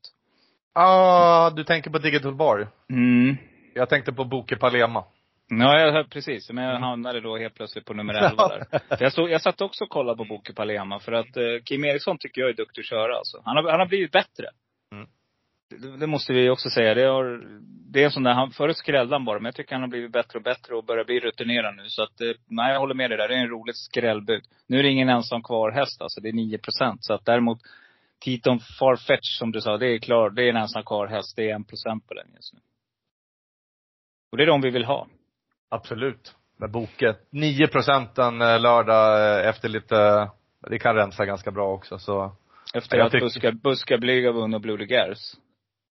[0.73, 2.67] Ah, du tänker på Digital Bar?
[2.89, 3.37] Mm.
[3.73, 5.03] Jag tänkte på Boke Palema.
[5.49, 6.49] Ja, jag, precis.
[6.49, 8.81] Men jag hamnade då helt plötsligt på nummer 11 där.
[8.99, 10.99] Jag, stod, jag satt också och kollade på Boke Palema.
[10.99, 13.41] För att eh, Kim Eriksson tycker jag är duktig att köra alltså.
[13.45, 14.45] Han har, han har blivit bättre.
[14.93, 15.07] Mm.
[15.69, 16.93] Det, det måste vi också säga.
[16.93, 17.43] Det, har,
[17.91, 19.39] det är sån där, han, förut skrällde han bara.
[19.39, 21.83] Men jag tycker han har blivit bättre och bättre och börjar bli rutinerad nu.
[21.87, 23.27] Så att, eh, nej jag håller med dig där.
[23.27, 24.43] Det är en roligt skrällbud.
[24.67, 26.21] Nu är det ingen ensam kvar häst alltså.
[26.21, 27.05] Det är 9 procent.
[27.05, 27.59] Så att däremot
[28.19, 30.35] Titon Farfetch som du sa, det är klart.
[30.35, 31.35] Det är en ensam kvar häst.
[31.35, 32.59] Det är 1 procent på den just nu.
[34.31, 35.07] Och det är de vi vill ha.
[35.69, 36.35] Absolut.
[36.57, 37.15] Med Boke.
[37.31, 40.29] 9 procenten eh, lördag eh, efter lite,
[40.69, 42.31] det kan rensa ganska bra också så.
[42.73, 45.17] Efter Jag att tycker- Buska, Buska Blyg har vunnit Blue Gers.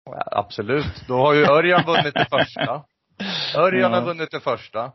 [0.06, 1.08] Ja, Absolut.
[1.08, 2.84] Då har ju Örjan vunnit det första.
[3.56, 3.98] Örjan Ja.
[4.00, 4.92] har vunnit det första.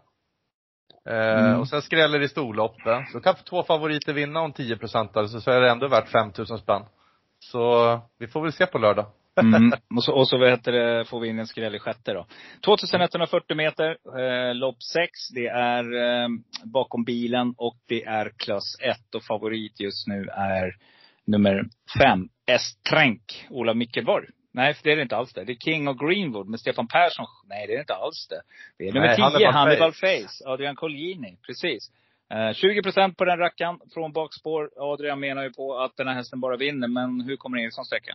[1.09, 1.61] Eh, Mm.
[1.61, 3.11] Och sen skräller det i storloppet.
[3.13, 6.59] Så kan två favoriter vinna om 10 procent så, så är det ändå värt 5000
[6.59, 6.83] spänn.
[7.39, 9.07] Så vi får väl se på lördag.
[9.41, 9.73] Mm.
[9.97, 12.27] och så, och så vad heter det, får vi in en skräll i sjätte då.
[12.65, 15.11] 2140 meter, eh, lopp 6.
[15.35, 16.29] Det är eh,
[16.65, 19.15] bakom bilen och det är klass 1.
[19.15, 20.73] Och favorit just nu är
[21.27, 21.65] nummer
[22.03, 24.27] 5, Estränk, Ola Mickelborg.
[24.53, 25.45] Nej, för det är det inte alls det.
[25.45, 27.27] Det är King och Greenwood med Stefan Persson.
[27.49, 28.43] Nej, det är inte alls det.
[28.79, 30.45] Det är nummer Nej, 10, Hannibal Face.
[30.47, 31.37] Adrian Colgjini.
[31.47, 31.91] Precis.
[32.35, 34.71] Eh, 20 procent på den rackaren från bakspår.
[34.77, 36.89] Adrian menar ju på att den här hästen bara vinner.
[36.89, 38.15] Men hur kommer Eriksson sträcka?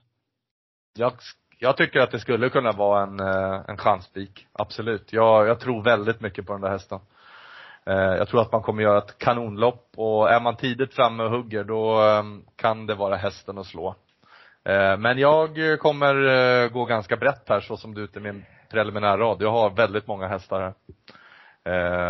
[0.97, 1.13] Jag,
[1.59, 4.47] jag tycker att det skulle kunna vara en, eh, en chansspik.
[4.53, 5.13] Absolut.
[5.13, 6.99] Jag, jag tror väldigt mycket på den där hästen.
[7.85, 11.31] Eh, jag tror att man kommer göra ett kanonlopp och är man tidigt framme och
[11.31, 13.95] hugger då ehm, kan det vara hästen att slå.
[14.63, 18.45] Eh, men jag kommer gå ganska brett här så som det är ute i min
[18.69, 19.37] preliminärrad.
[19.41, 20.73] Jag har väldigt många hästar här.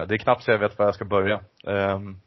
[0.06, 1.40] Det är knappt så jag vet var jag ska börja.
[1.68, 2.20] Ehm,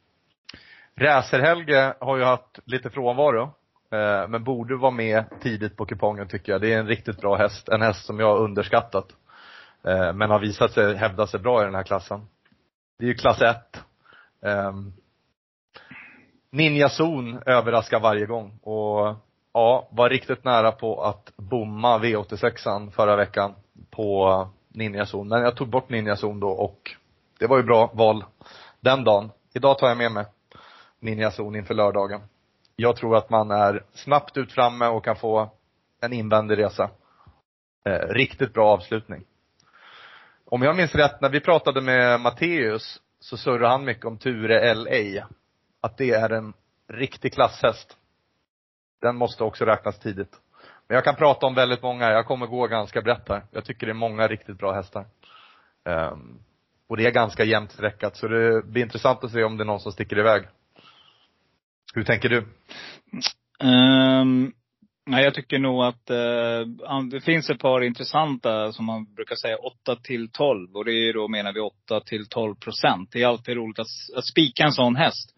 [0.95, 3.55] Räser-Helge har ju haft lite frånvaro.
[3.91, 6.61] Eh, men borde vara med tidigt på kupongen tycker jag.
[6.61, 7.69] Det är en riktigt bra häst.
[7.69, 9.07] En häst som jag har underskattat.
[9.85, 12.29] Eh, men har visat sig hävda sig bra i den här klassen.
[12.99, 13.85] Det är ju klass 1.
[14.43, 14.93] Ehm,
[16.51, 19.17] Ninja Zon överraskar varje gång och
[19.53, 23.55] ja, var riktigt nära på att bomma V86an förra veckan
[23.91, 25.29] på Ninja Zon.
[25.29, 26.91] Men jag tog bort Ninja Zon då och
[27.39, 28.25] det var ju bra val
[28.81, 29.31] den dagen.
[29.55, 30.27] Idag tar jag med mig
[31.01, 32.21] Ninja Zon inför lördagen.
[32.81, 35.51] Jag tror att man är snabbt ut framme och kan få
[36.01, 36.91] en invändig resa.
[37.85, 39.25] Eh, riktigt bra avslutning.
[40.45, 44.75] Om jag minns rätt, när vi pratade med Matteus så surrade han mycket om Ture
[44.75, 45.27] LA.
[45.81, 46.53] Att det är en
[46.89, 47.97] riktig klasshäst.
[49.01, 50.37] Den måste också räknas tidigt.
[50.89, 53.43] Men jag kan prata om väldigt många, jag kommer gå ganska brett här.
[53.51, 55.05] Jag tycker det är många riktigt bra hästar.
[55.85, 56.43] Um,
[56.89, 59.67] och det är ganska jämnt streckat, så det blir intressant att se om det är
[59.67, 60.49] någon som sticker iväg.
[61.95, 62.39] Hur tänker du?
[63.65, 64.53] Um,
[65.07, 69.57] nej, jag tycker nog att uh, det finns ett par intressanta, som man brukar säga,
[69.57, 70.77] 8 till 12.
[70.77, 73.09] Och det är då menar vi 8 till 12 procent.
[73.13, 75.35] Det är alltid roligt att, att spika en sån häst.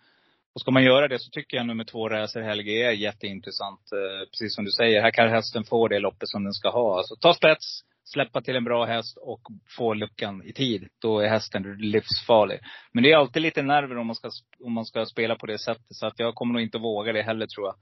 [0.54, 3.80] Och ska man göra det så tycker jag nummer två, Räser Helge, är jätteintressant.
[3.94, 6.98] Uh, precis som du säger, här kan hästen få det loppet som den ska ha.
[6.98, 9.40] Alltså ta spets, släppa till en bra häst och
[9.76, 10.88] få luckan i tid.
[11.02, 12.60] Då är hästen livsfarlig.
[12.92, 14.30] Men det är alltid lite nerver om man ska,
[14.64, 15.86] om man ska spela på det sättet.
[15.88, 17.76] Så att jag kommer nog inte våga det heller tror jag.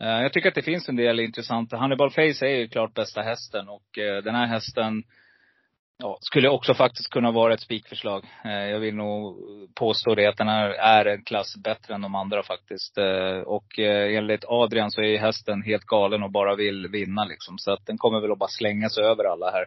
[0.00, 1.76] Eh, jag tycker att det finns en del intressanta.
[1.76, 3.68] Hannibal Face är ju klart bästa hästen.
[3.68, 5.02] Och eh, den här hästen
[5.98, 8.24] ja, skulle också faktiskt kunna vara ett spikförslag.
[8.44, 9.36] Eh, jag vill nog
[9.74, 12.98] påstå det, att den här är en klass bättre än de andra faktiskt.
[12.98, 17.58] Eh, och eh, enligt Adrian så är hästen helt galen och bara vill vinna liksom.
[17.58, 19.66] Så att den kommer väl att bara slängas över alla här.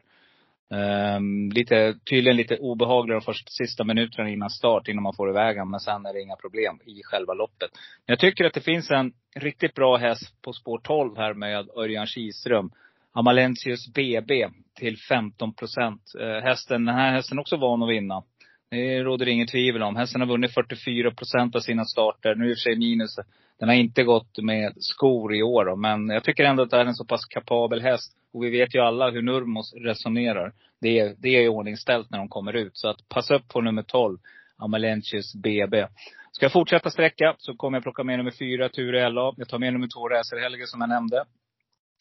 [0.72, 5.56] Ehm, lite, tydligen lite obehaglig de första, sista minuterna innan start, innan man får iväg
[5.56, 5.70] den.
[5.70, 7.72] Men sen är det inga problem i själva loppet.
[7.74, 11.70] Men jag tycker att det finns en riktigt bra häst på spår 12 här med
[11.78, 12.72] Örjan Kihlström.
[13.14, 14.50] Amalentius BB
[14.80, 16.02] till 15 procent.
[16.20, 18.24] Eh, hästen, den här hästen är också van att vinna.
[18.70, 19.96] Det råder inget tvivel om.
[19.96, 22.36] Hästen har vunnit 44 procent av sina starter.
[22.36, 23.16] Nu är det i och för sig minus.
[23.60, 26.78] Den har inte gått med skor i år då, men jag tycker ändå att det
[26.78, 28.14] är en så pass kapabel häst.
[28.34, 30.54] Och vi vet ju alla hur Nurmos resonerar.
[30.82, 32.78] Det är, det är i ordningställt när de kommer ut.
[32.78, 34.18] Så att passa upp på nummer 12,
[34.58, 35.88] Amalentius BB.
[36.32, 39.34] Ska jag fortsätta sträcka så kommer jag plocka med nummer 4, Ture LA.
[39.38, 41.24] Jag tar med nummer 2, Racer Helge som jag nämnde.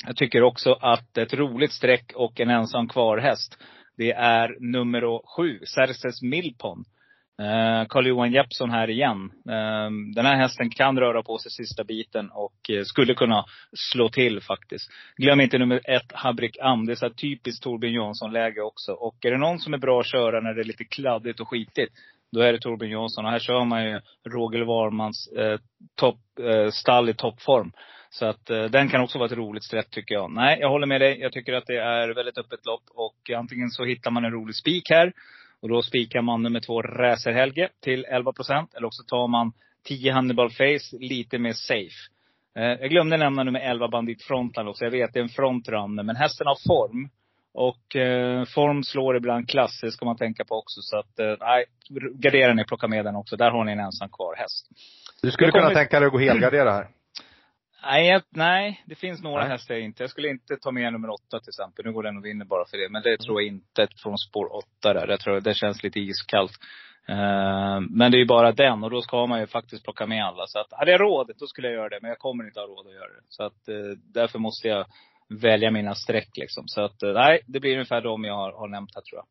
[0.04, 3.58] Jag tycker också att ett roligt streck och en ensam kvar häst
[3.96, 6.84] det är nummer sju, Cerces Milpon.
[7.42, 9.30] Eh, Carl-Johan Jeppsson här igen.
[9.48, 13.44] Eh, den här hästen kan röra på sig sista biten och eh, skulle kunna
[13.92, 14.90] slå till faktiskt.
[15.16, 16.86] Glöm inte nummer ett, Habrik Am.
[16.86, 18.92] Det är så typiskt Torbjörn Jansson-läge också.
[18.92, 21.48] Och är det någon som är bra att köra när det är lite kladdigt och
[21.48, 21.92] skitigt,
[22.32, 23.24] då är det Torbjörn Jansson.
[23.24, 25.58] Och här kör man ju Roger Warmans eh,
[25.94, 27.72] topp, eh, stall i toppform.
[28.10, 30.30] Så att eh, den kan också vara ett roligt streck tycker jag.
[30.30, 31.20] Nej, jag håller med dig.
[31.20, 32.82] Jag tycker att det är väldigt öppet lopp.
[32.94, 35.12] Och antingen så hittar man en rolig spik här.
[35.62, 38.74] Och då spikar man nummer två Räser-Helge till 11 procent.
[38.74, 39.52] Eller också tar man
[39.84, 41.96] 10 Hannibal Face lite mer safe.
[42.58, 44.84] Eh, jag glömde nämna nummer 11 Bandit Frontline också.
[44.84, 46.02] Jag vet, det är en frontrunner.
[46.02, 47.08] Men hästen har form.
[47.58, 50.80] Och eh, form slår ibland klass, det ska man tänka på också.
[50.80, 51.64] Så att, eh, nej,
[52.14, 53.36] gardera ni, plocka med den också.
[53.36, 54.68] Där har ni en ensam kvar häst.
[55.22, 56.88] Du skulle kunna tänka dig att gå helgardera här?
[57.86, 59.50] Nej, nej, det finns några Nej.
[59.50, 60.02] hästar jag inte.
[60.02, 61.84] Jag skulle inte ta med nummer åtta till exempel.
[61.84, 62.88] Nu går den och vinner bara för det.
[62.88, 65.08] Men det tror jag inte från spår åtta där.
[65.08, 66.52] Jag tror det känns lite iskallt.
[67.08, 70.24] Eh, men det är ju bara den och då ska man ju faktiskt plocka med
[70.24, 70.46] alla.
[70.46, 71.98] Så att, hade jag råd, då skulle jag göra det.
[72.02, 73.22] Men jag kommer inte ha råd att göra det.
[73.28, 74.86] Så att eh, därför måste jag
[75.40, 76.64] välja mina streck liksom.
[76.66, 79.26] Så att eh, nej, det blir ungefär de jag har, har nämnt här tror jag.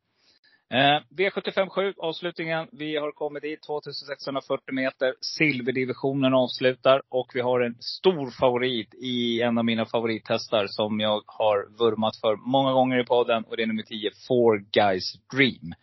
[0.74, 2.68] Eh, V757, avslutningen.
[2.72, 5.14] Vi har kommit dit, 2640 meter.
[5.22, 7.02] Silverdivisionen avslutar.
[7.10, 12.16] Och vi har en stor favorit i en av mina favorithästar som jag har vurmat
[12.22, 13.44] för många gånger i podden.
[13.44, 15.74] Och det är nummer 10, Four Guys Dream.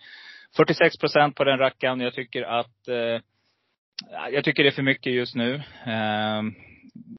[0.57, 2.01] 46 procent på den rackaren.
[2.01, 3.21] Jag tycker att eh,
[4.33, 5.55] jag tycker det är för mycket just nu.
[5.87, 6.43] Eh,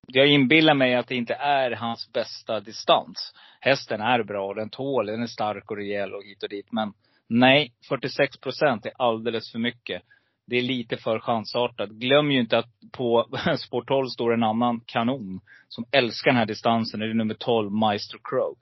[0.08, 3.34] jag inbillar mig att det inte är hans bästa distans.
[3.60, 6.72] Hästen är bra, den tål, den är stark och rejäl och hit och dit.
[6.72, 6.94] Men
[7.30, 10.02] nej, 46 procent är alldeles för mycket.
[10.46, 11.90] Det är lite för chansartat.
[11.90, 15.42] Glöm ju inte att på spår 12 står en annan kanon.
[15.68, 17.00] Som älskar den här distansen.
[17.00, 18.56] Det är nummer 12, Maestro Crow.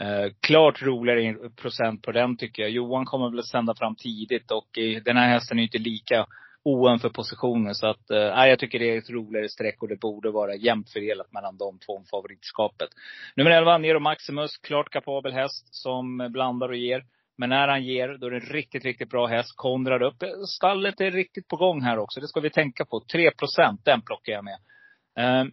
[0.00, 2.70] Eh, klart roligare procent på den tycker jag.
[2.70, 5.78] Johan kommer väl att sända fram tidigt och eh, den här hästen är ju inte
[5.78, 6.26] lika
[6.62, 7.72] oen för positioner.
[7.72, 10.90] Så att, eh, jag tycker det är ett roligare streck och det borde vara jämnt
[10.90, 12.88] fördelat mellan de två om favoritskapet.
[13.36, 14.58] Nummer 11, Nero Maximus.
[14.58, 17.04] Klart kapabel häst som blandar och ger.
[17.40, 19.48] Men när han ger, då är det en riktigt, riktigt bra häst.
[19.56, 20.22] Konrad upp.
[20.56, 22.20] Stallet är riktigt på gång här också.
[22.20, 23.00] Det ska vi tänka på.
[23.12, 24.58] 3 procent, den plockar jag med.
[25.18, 25.50] Ehm,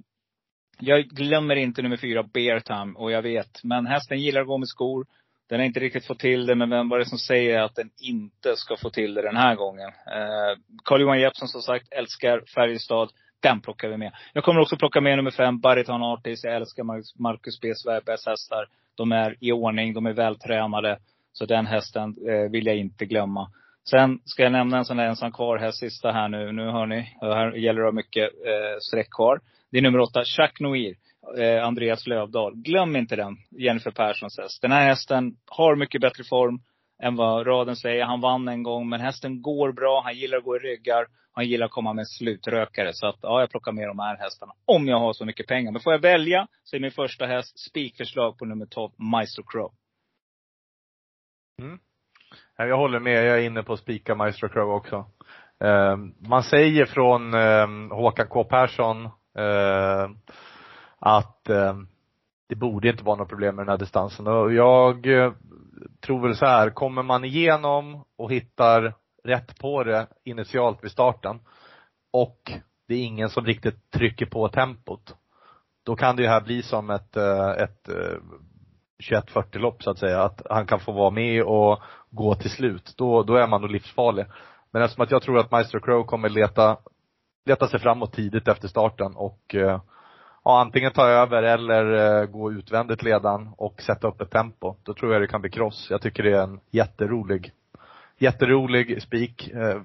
[0.80, 2.94] jag glömmer inte nummer fyra, Beartime.
[2.96, 3.64] Och jag vet.
[3.64, 5.06] Men hästen gillar att gå med skor.
[5.50, 7.90] Den har inte riktigt fått till det, men vem var det som säger att den
[8.02, 9.88] inte ska få till det den här gången?
[9.88, 13.10] Eh, Carl-Johan Jeppsson som sagt älskar Färjestad.
[13.40, 14.12] Den plockar vi med.
[14.34, 16.44] Jag kommer också plocka med nummer fem, Baryton Artis.
[16.44, 16.84] Jag älskar
[17.22, 17.76] Marcus B.
[17.76, 18.68] Svärbergs hästar.
[18.96, 21.00] De är i ordning, de är vältränade.
[21.38, 23.52] Så den hästen eh, vill jag inte glömma.
[23.90, 26.52] Sen ska jag nämna en sån där ensam kvar häst, sista här nu.
[26.52, 29.40] Nu hör ni, här gäller det mycket eh, streck kvar.
[29.72, 30.96] Det är nummer åtta, Jacques Noir.
[31.38, 32.56] eh, Andreas Lövdahl.
[32.56, 34.62] Glöm inte den, Jennifer Perssons häst.
[34.62, 36.60] Den här hästen har mycket bättre form
[37.04, 38.06] än vad raden säger.
[38.06, 40.02] Han vann en gång, men hästen går bra.
[40.04, 41.06] Han gillar att gå i ryggar.
[41.32, 42.94] Han gillar att komma med slutrökare.
[42.94, 44.54] Så att, ja, jag plockar med de här hästarna.
[44.66, 45.72] Om jag har så mycket pengar.
[45.72, 49.72] Men får jag välja så är min första häst spikförslag på nummer 12, Maestro Crow.
[51.62, 51.80] Mm.
[52.58, 55.06] Jag håller med, jag är inne på att spika Maestro Crow också.
[55.60, 59.06] Eh, man säger från eh, Håkan K Persson
[59.38, 60.10] eh,
[61.00, 61.78] att eh,
[62.48, 64.28] det borde inte vara något problem med den här distansen.
[64.28, 65.34] Och jag eh,
[66.00, 68.94] tror väl så här, kommer man igenom och hittar
[69.24, 71.40] rätt på det initialt vid starten
[72.12, 72.52] och
[72.88, 75.16] det är ingen som riktigt trycker på tempot.
[75.84, 78.18] Då kan det ju här bli som ett, eh, ett eh,
[79.04, 80.24] 21-40 lopp så att säga.
[80.24, 82.94] Att han kan få vara med och gå till slut.
[82.98, 84.26] Då, då är man nog livsfarlig.
[84.72, 86.78] Men eftersom att jag tror att Maestro Crow kommer leta,
[87.46, 89.82] leta sig framåt tidigt efter starten och eh,
[90.44, 94.76] ja, antingen ta över eller eh, gå utvändigt ledan och sätta upp ett tempo.
[94.84, 95.88] Då tror jag det kan bli kross.
[95.90, 97.52] Jag tycker det är en jätterolig,
[98.18, 99.48] jätterolig spik.
[99.48, 99.82] Eh,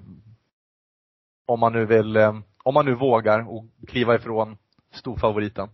[1.45, 4.57] om man nu vill, eh, om man nu vågar och kliva ifrån
[4.91, 5.69] storfavoriten.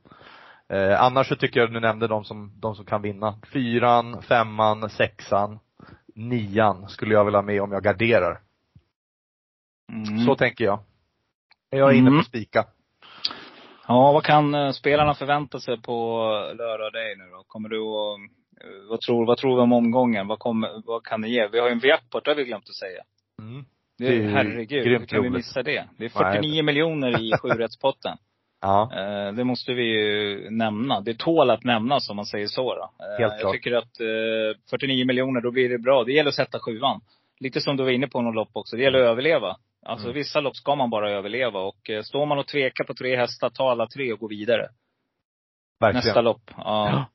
[0.69, 3.35] Eh, annars så tycker jag du nämnde de som, de som kan vinna.
[3.53, 5.59] Fyran, femman, sexan,
[6.15, 8.39] nian skulle jag vilja ha med om jag garderar.
[9.91, 10.25] Mm.
[10.25, 10.79] Så tänker jag.
[11.69, 12.19] Jag är inne Mm.
[12.19, 12.65] på spika.
[13.87, 16.19] Ja, vad kan eh, spelarna förvänta sig på
[16.57, 17.43] lördag dig nu då?
[17.47, 18.19] Kommer du att,
[18.63, 20.27] eh, vad tror, vad tror vi om omgången?
[20.27, 21.47] Vad, kommer, vad kan det ge?
[21.47, 23.03] Vi har ju en jackpot, det har vi glömt att säga.
[23.41, 23.65] Mm.
[23.97, 25.87] Det är, herregud, hur kan vi missa det?
[25.97, 26.33] Det är Nej.
[26.33, 28.17] 49 miljoner i sjurättspotten.
[28.61, 28.91] Ja.
[28.93, 31.01] Eh, det måste vi ju nämna.
[31.01, 32.81] Det tål att nämnas om man säger så då.
[33.05, 33.53] Eh, Helt jag klart.
[33.53, 36.03] tycker att eh, 49 miljoner, då blir det bra.
[36.03, 37.01] Det gäller att sätta sjuan.
[37.39, 38.75] Lite som du var inne på något lopp också.
[38.75, 39.55] Det gäller att överleva.
[39.85, 40.15] Alltså Mm.
[40.15, 41.59] vissa lopp ska man bara överleva.
[41.59, 44.67] Och eh, står man och tvekar på tre hästar, ta alla tre och gå vidare.
[45.79, 46.05] Verkligen.
[46.05, 46.51] Nästa lopp.
[46.57, 47.05] Ja.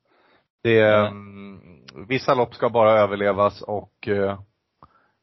[0.62, 1.60] Det är, mm,
[2.08, 4.38] vissa lopp ska bara överlevas och eh,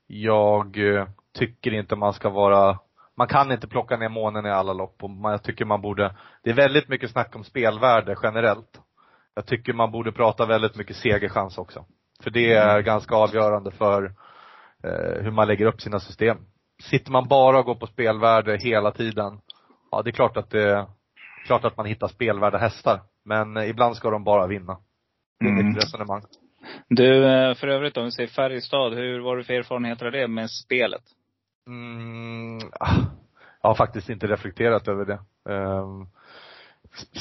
[0.07, 1.07] jag eh,
[1.39, 2.79] tycker inte man ska vara,
[3.17, 6.15] man kan inte plocka ner månen i alla lopp och man, jag tycker man borde,
[6.43, 8.79] det är väldigt mycket snack om spelvärde generellt.
[9.35, 11.85] Jag tycker man borde prata väldigt mycket segerchans också.
[12.23, 14.03] För det är ganska avgörande för
[14.83, 16.37] eh, hur man lägger upp sina system.
[16.83, 19.39] Sitter man bara och går på spelvärde hela tiden,
[19.91, 20.87] ja det är klart att det,
[21.45, 23.01] klart att man hittar spelvärda hästar.
[23.25, 24.77] Men eh, ibland ska de bara vinna.
[25.39, 25.67] Det är Mm.
[25.67, 26.21] mitt resonemang.
[26.89, 30.27] Du, eh, för övrigt om vi säger Färjestad, hur var du för erfarenheter av det
[30.27, 31.01] med spelet?
[31.71, 32.95] Mm, ah,
[33.61, 35.19] jag har faktiskt inte reflekterat över det.
[35.53, 36.07] Ehm,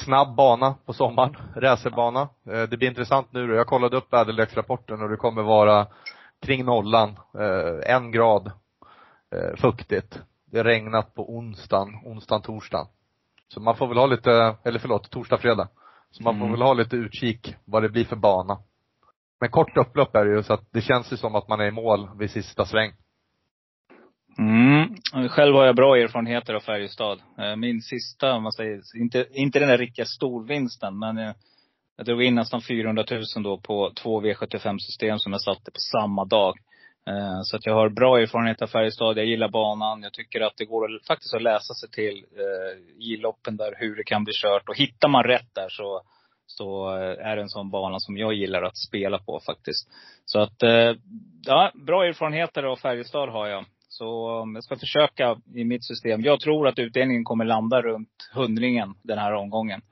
[0.04, 2.20] snabb bana på sommaren, racerbana.
[2.46, 3.54] Eh, det blir intressant nu då.
[3.54, 5.86] Jag kollade upp väderleksrapporten och det kommer vara
[6.42, 8.52] kring nollan, eh, en grad
[9.34, 10.20] eh, fuktigt.
[10.44, 12.86] Det har regnat på onsdagen, onsdagen, torsdagen.
[13.48, 15.68] Så man får väl ha lite, eller förlåt, torsdag, fredag.
[16.10, 16.52] Så man får Mm.
[16.52, 18.58] väl ha lite utkik vad det blir för bana.
[19.40, 21.64] Men kort upplopp är det ju så att det känns ju som att man är
[21.64, 22.92] i mål vid sista sväng.
[24.38, 25.28] Mm.
[25.28, 27.20] Själv har jag bra erfarenheter av Färjestad.
[27.38, 31.32] Eh, min sista, om man säger, inte, inte den där riktiga storvinsten, men eh,
[31.96, 36.24] jag drog in nästan 400 000 då på två V75-system som jag satte på samma
[36.24, 36.54] dag.
[37.06, 39.18] Eh, så att jag har bra erfarenhet av Färjestad.
[39.18, 40.02] Jag gillar banan.
[40.02, 42.24] Jag tycker att det går att, faktiskt att läsa sig till
[42.98, 44.68] i loppen där hur det kan bli kört.
[44.68, 46.02] Och hittar man rätt där så,
[46.46, 49.88] så är det en sån bana som jag gillar att spela på faktiskt.
[50.24, 50.62] Så att,
[51.46, 53.64] ja, bra erfarenheter av Färjestad har jag.
[54.00, 56.20] Så um, jag ska försöka i mitt system.
[56.20, 59.82] Jag tror att utdelningen kommer landa runt hundringen den här omgången.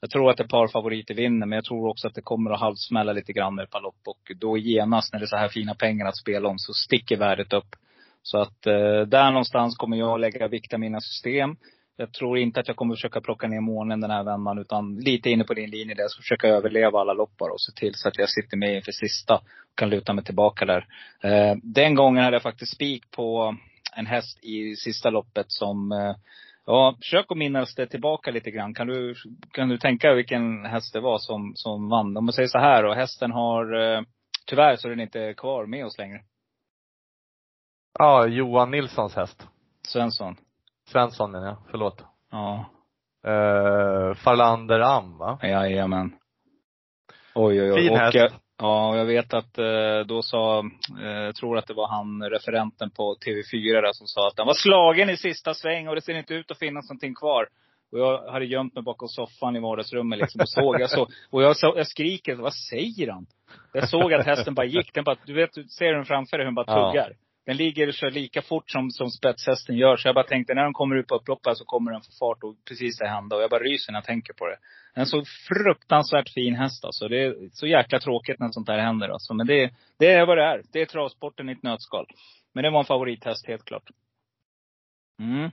[0.00, 2.60] Jag tror att ett par favoriter vinner, men jag tror också att det kommer att
[2.60, 4.00] halvsmälla lite grann med ett par lopp.
[4.06, 7.16] Och då genast när det är så här fina pengar att spela om så sticker
[7.16, 7.76] värdet upp.
[8.22, 11.56] Så att eh, där någonstans kommer jag lägga vikt i mina system.
[12.00, 15.30] Jag tror inte att jag kommer försöka plocka ner månen den här vändan, utan lite
[15.30, 16.02] inne på din linje där.
[16.02, 18.92] Jag ska försöka överleva alla loppar och se till så att jag sitter med inför
[18.92, 20.86] sista och kan luta mig tillbaka där.
[21.22, 23.56] Eh, den gången hade jag faktiskt spik på
[23.96, 26.16] en häst i sista loppet som eh,
[26.70, 28.74] Ja, försök att minnas det tillbaka lite grann.
[28.74, 29.14] Kan du,
[29.52, 32.16] kan du tänka vilken häst det var som, som vann?
[32.16, 34.02] Om man säger så här då, hästen har, eh,
[34.46, 36.20] tyvärr så är den inte kvar med oss längre.
[37.98, 39.46] Ja, Johan Nilssons häst.
[39.82, 40.36] Svensson.
[40.92, 42.04] Svensson menar jag, förlåt.
[42.30, 42.64] Ja,
[43.26, 45.38] Uh, Farlander Am va?
[45.42, 46.12] jajamän.
[47.34, 47.82] Oj, oj, oj.
[47.88, 48.14] Fin häst.
[48.14, 48.30] jag-
[48.60, 50.58] Ja, och jag vet att eh, då sa,
[51.02, 54.46] eh, jag tror att det var han referenten på TV4 där som sa att han
[54.46, 57.48] var slagen i sista sväng och det ser inte ut att finnas någonting kvar.
[57.92, 61.42] Och jag hade gömt mig bakom soffan i vardagsrummet liksom och såg, jag så, och
[61.42, 63.26] jag, så, jag skriker, vad säger han?
[63.72, 66.46] Jag såg att hästen bara gick, den bara, du vet, du ser den framför dig
[66.46, 66.92] hur den bara Ja
[67.48, 69.96] den ligger och kör lika fort som, som spetshästen gör.
[69.96, 72.44] Så jag bara tänkte, när de kommer ut på upploppet så kommer den få fart
[72.44, 73.36] och precis det hända.
[73.36, 74.56] Och jag bara ryser när jag tänker på det.
[74.94, 77.08] En så fruktansvärt fin häst alltså.
[77.08, 79.34] Det är så jäkla tråkigt när sånt här händer alltså.
[79.34, 80.62] Men det, det är vad det är.
[80.72, 82.06] Det är travsporten i ett nötskal.
[82.54, 83.90] Men det var en favorithäst, helt klart.
[85.22, 85.50] Mm.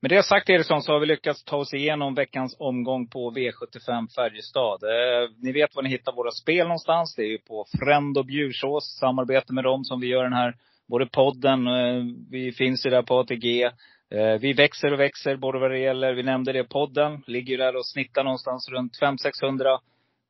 [0.00, 4.14] Med det sagt Eriksson så har vi lyckats ta oss igenom veckans omgång på V75
[4.14, 4.82] Färjestad.
[4.82, 7.14] Eh, ni vet var ni hittar våra spel någonstans.
[7.16, 10.54] Det är ju på Frend och Bjursås, samarbete med dem som vi gör den här,
[10.92, 13.62] både podden, eh, vi finns ju där på ATG.
[14.10, 17.22] Eh, vi växer och växer både vad det gäller, vi nämnde det, podden.
[17.26, 19.78] Ligger där och snittar någonstans runt 500-600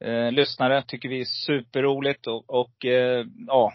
[0.04, 0.82] eh, lyssnare.
[0.86, 2.26] Tycker vi är superroligt.
[2.26, 3.72] Och, och eh, ja,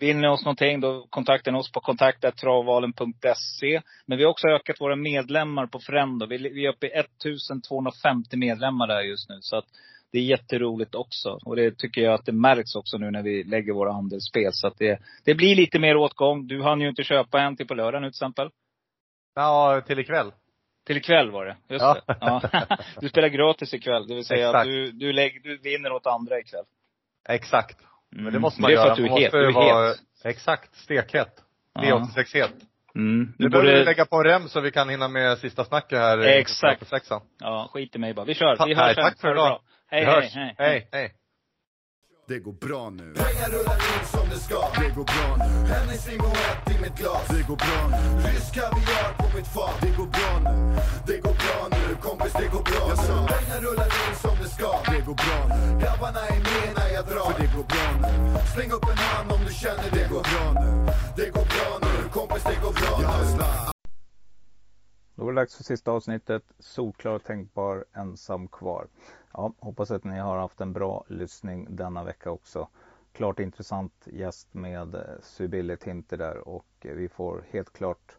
[0.00, 3.80] vill ni oss någonting då kontakta oss på kontaktatravvalen.se.
[4.06, 6.26] Men vi har också ökat våra medlemmar på Frendo.
[6.26, 9.38] Vi, vi är uppe i 1250 medlemmar där just nu.
[9.40, 9.66] Så att
[10.12, 11.38] det är jätteroligt också.
[11.44, 14.50] Och det tycker jag att det märks också nu när vi lägger våra andelsspel.
[14.52, 16.46] Så att det, det blir lite mer åtgång.
[16.46, 18.50] Du hann ju inte köpa en till på lördag nu till exempel.
[19.34, 20.32] Ja, till ikväll.
[20.86, 21.56] Till ikväll var det.
[21.68, 21.96] Just Ja.
[22.06, 22.16] det.
[22.20, 22.42] Ja.
[23.00, 24.06] Du spelar gratis ikväll.
[24.08, 24.56] Det vill säga Exakt.
[24.60, 26.64] att du, du, lägg, du vinner åt andra ikväll.
[27.28, 27.76] Exakt.
[28.10, 28.42] Men det Mm.
[28.42, 28.92] måste man det är för göra.
[28.92, 29.32] att du är Man het.
[29.32, 29.96] måste vara, het.
[30.24, 31.44] exakt, stekhet.
[31.74, 31.80] Ja.
[31.82, 32.52] V86-het.
[32.94, 33.18] Mm.
[33.38, 35.64] Nu Du behöver vi borde, lägga på en rem så vi kan hinna med sista
[35.64, 36.18] snacket här.
[36.18, 36.90] Exakt.
[37.40, 38.26] ja, skit i mig bara.
[38.26, 38.56] Vi kör.
[38.56, 39.60] Ta- Vi hörs tack för idag.
[39.90, 40.54] Hej, hej, hej.
[40.58, 41.14] hej, hej.
[42.28, 43.14] Det går bra nu.
[43.14, 44.60] Pengar rullar in som det ska.
[44.80, 45.50] Det går bra nu.
[45.72, 47.28] Hennessy Moët i mitt glas.
[47.28, 48.02] Det går bra nu.
[48.28, 49.76] Rysk kaviar på mitt fat.
[49.80, 50.54] Det går bra nu.
[51.06, 51.96] Det går bra nu.
[52.06, 53.16] Kompis, det går bra nu.
[53.32, 54.70] Pengar rullar in som det ska.
[54.92, 55.80] Det går bra nu.
[55.82, 57.30] Grabbarna är med när jag drar.
[57.32, 58.12] För det går bra nu.
[58.54, 60.70] Släng upp en hand om du känner det går bra nu.
[61.18, 61.94] Det går bra nu.
[62.16, 63.77] Kompis, det går bra nu.
[65.18, 66.42] Då var det dags för sista avsnittet.
[66.58, 68.86] Solklar och tänkbar ensam kvar.
[69.32, 72.68] Ja, hoppas att ni har haft en bra lyssning denna vecka också.
[73.12, 78.18] Klart intressant gäst med eh, Sybille Tinter där och eh, vi får helt klart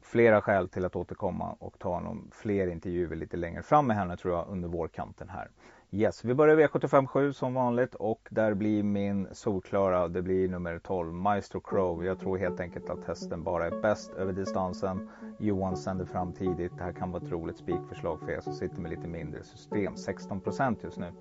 [0.00, 4.16] flera skäl till att återkomma och ta honom fler intervjuer lite längre fram med henne
[4.16, 5.50] tror jag under vårkanten här.
[5.96, 11.12] Yes, vi börjar V757 som vanligt och där blir min solklara, det blir nummer 12,
[11.12, 12.04] Maestro Crow.
[12.04, 15.08] Jag tror helt enkelt att hästen bara är bäst över distansen.
[15.38, 16.72] Johan sänder fram tidigt.
[16.78, 19.94] Det här kan vara ett roligt spikförslag för er som sitter med lite mindre system.
[19.94, 21.12] 16% just nu.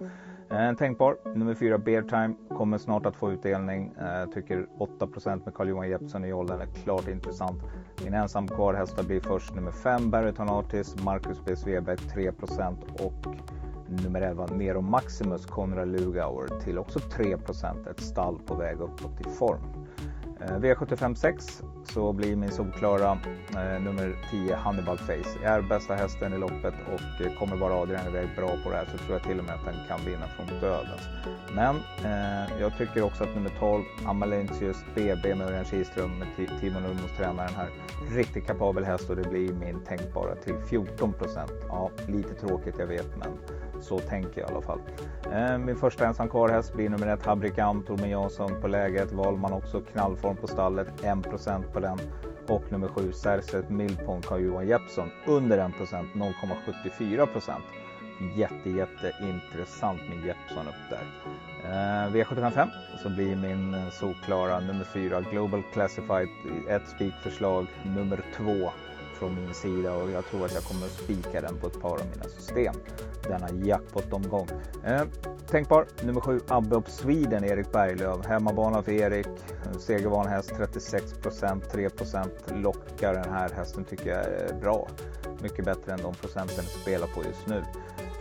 [0.50, 1.18] Eh, tänkbar.
[1.36, 3.94] Nummer 4, Bear Time, kommer snart att få utdelning.
[4.00, 7.62] Eh, tycker 8% med Carl-Johan Jeppsson i jollen är klart intressant.
[8.04, 11.56] Min ensam kvar hästar blir först nummer 5, Barryton Artist, Marcus B.
[11.56, 13.36] Sveberg 3% och
[13.96, 17.38] nummer 11 Nero Maximus Konrad Lugauer till också 3
[17.92, 19.83] Ett stall på väg uppåt i form.
[20.48, 23.18] Eh, V75 6 så blir min solklara
[23.50, 25.40] eh, nummer 10 Hannibal Face.
[25.44, 28.86] Är bästa hästen i loppet och eh, kommer bara Adrian iväg bra på det här
[28.92, 31.00] så tror jag till och med att den kan vinna från döden.
[31.56, 31.76] Men
[32.06, 36.28] eh, jag tycker också att nummer 12 Amalentius BB med Örjan Kihlström med
[36.60, 37.70] Timo Nurmos tränaren här.
[38.12, 41.14] Riktigt kapabel häst och det blir min tänkbara till 14
[41.70, 43.30] Ja, lite tråkigt jag vet men
[43.84, 44.80] så tänker jag i alla fall.
[45.32, 49.12] Eh, Min första ensam kvar häst blir nummer 1 Habrikam, Torben Jansson på läget.
[49.12, 52.00] Valman också knallform på stallet, 1% på den.
[52.48, 55.72] Och nummer 7, Serset Milpon Carl-Johan Jeppsson under 1%,
[56.14, 57.52] 0,74%
[58.36, 61.06] jätte jätteintressant med Jeppsson upp där.
[61.64, 62.68] Eh, V755
[63.04, 66.28] så blir min solklara nummer 4 Global Classified
[66.70, 68.72] ett spikförslag nummer 2
[69.24, 71.92] från min sida och jag tror att jag kommer att spika den på ett par
[71.92, 72.76] av mina system.
[73.24, 74.48] Denna jackpot-omgång.
[74.84, 75.02] Eh,
[75.48, 78.26] tänkbar nummer 7 Abbe of Sweden Erik Berglöf.
[78.26, 79.28] Hemmabana för Erik.
[79.80, 84.88] Segervan häst 36 procent, 3 procent lockar den här hästen tycker jag är bra.
[85.42, 87.64] Mycket bättre än de procenten spelar på just nu.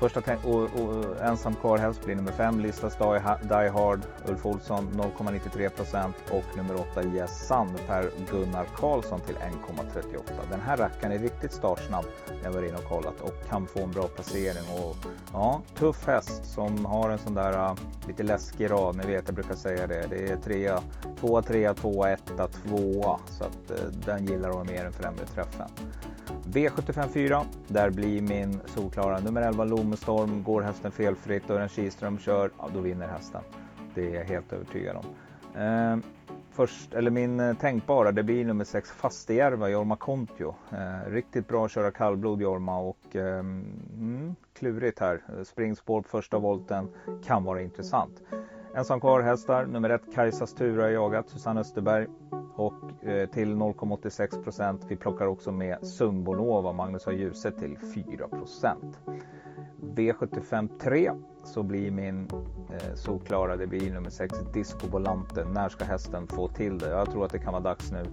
[0.03, 4.89] Första och, och, ensam kvar helst blir nummer 5 Listas Die Die Hard Ulf Olsson
[4.89, 10.23] 0,93% och nummer 8 Yes Sun Per Gunnar Karlsson till 1,38.
[10.51, 13.83] Den här rackaren är riktigt startsnabb när jag var inne och kollat och kan få
[13.83, 14.97] en bra placering och
[15.33, 17.75] ja, tuff häst som har en sån där uh,
[18.07, 18.97] lite läskig rad.
[18.97, 20.07] Ni vet jag brukar säga det.
[20.11, 20.83] Det är trea,
[21.21, 23.77] tvåa, trea, tvåa, etta, tvåa så att uh,
[24.07, 25.69] den gillar de mer än främre träffen.
[26.45, 30.43] V75 4, där blir min solklara nummer 11 Lommestorm.
[30.43, 33.43] Går hästen felfritt och en Kihlström kör, ja då vinner hästen.
[33.95, 35.05] Det är jag helt övertygad om.
[35.63, 35.97] Eh,
[36.51, 40.55] först, eller min eh, tänkbara, det blir nummer 6 Fastejärva, Jorma Kontio.
[40.71, 45.23] Eh, riktigt bra att köra kallblod Jorma och eh, mm, klurigt här.
[45.45, 46.89] Springspår på första volten
[47.25, 48.23] kan vara intressant.
[48.77, 52.07] Ensam kvar hästar, nummer 1 Kajsas Tura jagat, Susanne Österberg
[52.57, 54.85] och eh, till 0,86 procent.
[54.89, 59.01] Vi plockar också med Sumbonova, Magnus har ljuset till 4 procent.
[59.81, 61.13] V75 3
[61.45, 62.29] så blir min
[62.71, 65.45] eh, solklara, det blir nummer 6 Disco Volante.
[65.45, 66.89] När ska hästen få till det?
[66.89, 68.05] Jag tror att det kan vara dags nu.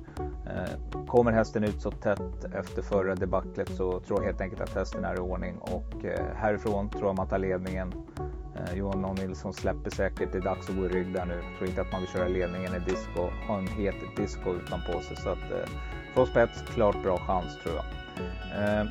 [0.45, 4.76] Eh, kommer hästen ut så tätt efter förra debaclet så tror jag helt enkelt att
[4.76, 7.93] hästen är i ordning och eh, härifrån tror jag man tar ledningen.
[8.55, 11.34] Eh, Johan och Nilsson släpper säkert, det är dags att gå i rygg där nu.
[11.34, 14.99] Jag tror inte att man vill köra ledningen i disco, ha en het disco utanpå
[14.99, 15.17] sig.
[15.17, 15.69] Så att eh,
[16.13, 17.85] från spets, klart bra chans tror jag.
[18.63, 18.85] Eh,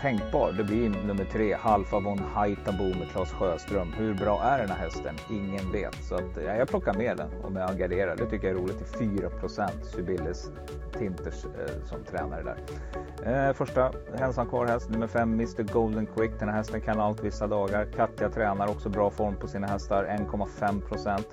[0.00, 0.52] tänkbar.
[0.52, 3.92] Det blir nummer tre, Halfa von Haitabo med Claes Sjöström.
[3.92, 5.14] Hur bra är den här hästen?
[5.30, 5.94] Ingen vet.
[5.94, 8.16] Så att, ja, jag plockar med den om jag garderar.
[8.16, 10.50] Det tycker jag är roligt till 4% Sybilles
[10.98, 13.48] Tinters eh, som tränare där.
[13.48, 16.30] Eh, första Hälsan kvar häst, nummer 5, Mr Golden Quick.
[16.38, 17.86] Den här hästen kan allt vissa dagar.
[17.96, 21.24] Katja tränar också bra form på sina hästar, 1,5%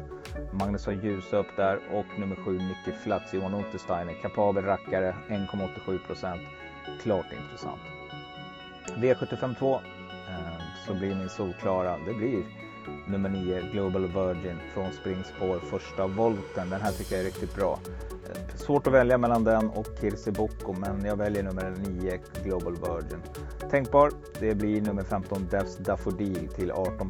[0.52, 3.34] Magnus har ljus upp där och nummer 7, Nicky Flats.
[3.34, 4.14] Johan Untersteiner.
[4.22, 6.40] Kapabel rackare, 1,87%
[7.04, 7.97] Klart intressant.
[8.96, 9.82] V75 2 eh,
[10.88, 12.44] så blir min solklara, det blir
[13.08, 16.70] nummer 9 Global Virgin från springspår första volten.
[16.70, 17.80] Den här tycker jag är riktigt bra.
[18.30, 22.74] Eh, svårt att välja mellan den och Kirsi Boko men jag väljer nummer 9 Global
[22.74, 23.22] Virgin.
[23.72, 27.10] Tänkbar, det blir nummer 15 Devs Daffodil till 18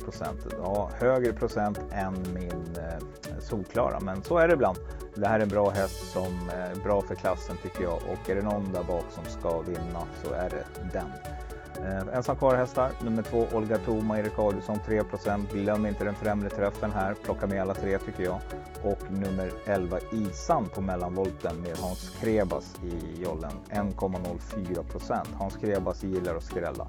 [0.51, 4.77] Ja, högre procent än min eh, solklara men så är det ibland.
[5.15, 8.35] Det här är en bra häst som är bra för klassen tycker jag och är
[8.35, 11.36] det någon där bak som ska vinna så är det den.
[11.83, 16.49] Eh, ensam kvar hästar, nummer två Olga Toma, Erik Adielsson 3% Glöm inte den främre
[16.49, 18.39] träffen här, plocka med alla tre tycker jag.
[18.83, 26.35] Och nummer 11 Isan på mellanvolten med Hans Krebas i jollen, 1,04% Hans Krebas gillar
[26.35, 26.87] att skrälla.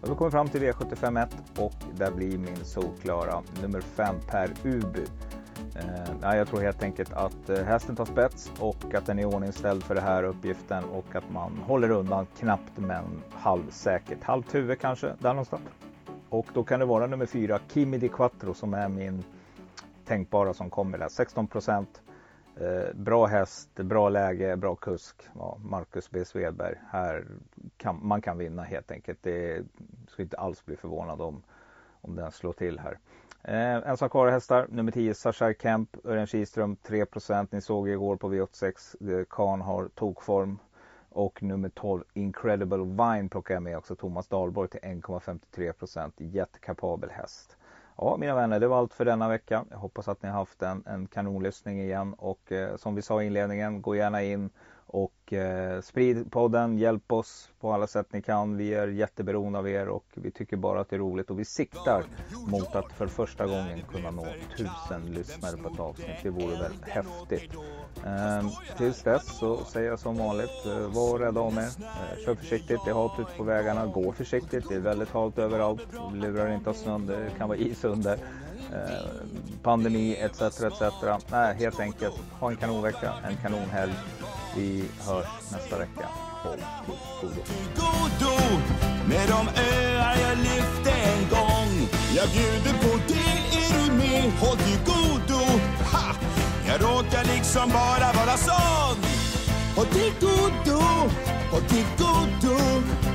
[0.00, 4.50] Och vi kommer fram till V75 1 och där blir min solklara nummer 5 Per
[4.64, 5.04] Ubu.
[5.78, 9.82] Eh, jag tror helt enkelt att eh, hästen tar spets och att den är ordningställd
[9.82, 14.22] för den här uppgiften och att man håller undan knappt men halvsäkert.
[14.22, 15.62] Halvt huvud kanske, där någonstans.
[16.28, 19.24] Och då kan det vara nummer fyra, Kimi Di Quattro som är min
[20.04, 21.08] tänkbara som kommer där.
[21.08, 22.02] 16 procent.
[22.56, 25.22] Eh, bra häst, bra läge, bra kusk.
[25.34, 26.74] Ja, Marcus B Svedberg.
[26.90, 27.26] Här
[27.76, 29.18] kan, man kan vinna helt enkelt.
[29.22, 29.64] Det
[30.08, 31.42] ska inte alls bli förvånad om,
[32.00, 32.98] om den slår till här.
[33.50, 38.28] Eh, ensam kvar hästar, nummer 10 Sasha Kemp, Örjan Kihlström 3% Ni såg igår på
[38.28, 40.58] V86, eh, Kahn har tokform.
[41.10, 47.56] Och nummer 12 Incredible Vine plockar jag med också, Thomas Dahlborg till 1,53% Jättekapabel häst.
[47.96, 49.64] Ja, mina vänner, det var allt för denna vecka.
[49.70, 53.22] Jag hoppas att ni har haft en, en kanonlyssning igen och eh, som vi sa
[53.22, 54.50] i inledningen, gå gärna in
[54.88, 58.56] och eh, sprid podden, hjälp oss på alla sätt ni kan.
[58.56, 61.44] Vi är jätteberoende av er och vi tycker bara att det är roligt och vi
[61.44, 62.04] siktar
[62.46, 66.16] mot att för första gången kunna nå tusen lyssnare på ett avsnitt.
[66.22, 67.52] Det vore väl häftigt.
[68.04, 71.62] Eh, tills dess så säger jag som vanligt, eh, var rädda om er.
[71.62, 73.86] Eh, kör försiktigt, det är halt ute på vägarna.
[73.86, 75.88] Gå försiktigt, det är väldigt halt överallt.
[76.14, 78.18] Lura inte av snön, det kan vara is under.
[78.72, 79.10] Eh,
[79.62, 80.40] pandemi etc.
[80.40, 80.82] etc.
[81.30, 83.92] Nej, helt enkelt, ha en kanonvecka, en kanonhelg.
[84.56, 86.08] Vi hörs nästa vecka.
[86.42, 86.58] Håll
[87.20, 87.42] till
[87.76, 88.34] godo.
[89.08, 91.88] Med de öar jag lyfte en gång.
[92.16, 94.32] Jag bjuder på det, är du med?
[94.40, 95.40] Håll till godo.
[95.92, 96.14] Ha!
[96.66, 98.96] Jag råkar liksom bara vara sån.
[99.76, 100.82] Håll till godo,
[101.50, 102.58] håll till godo.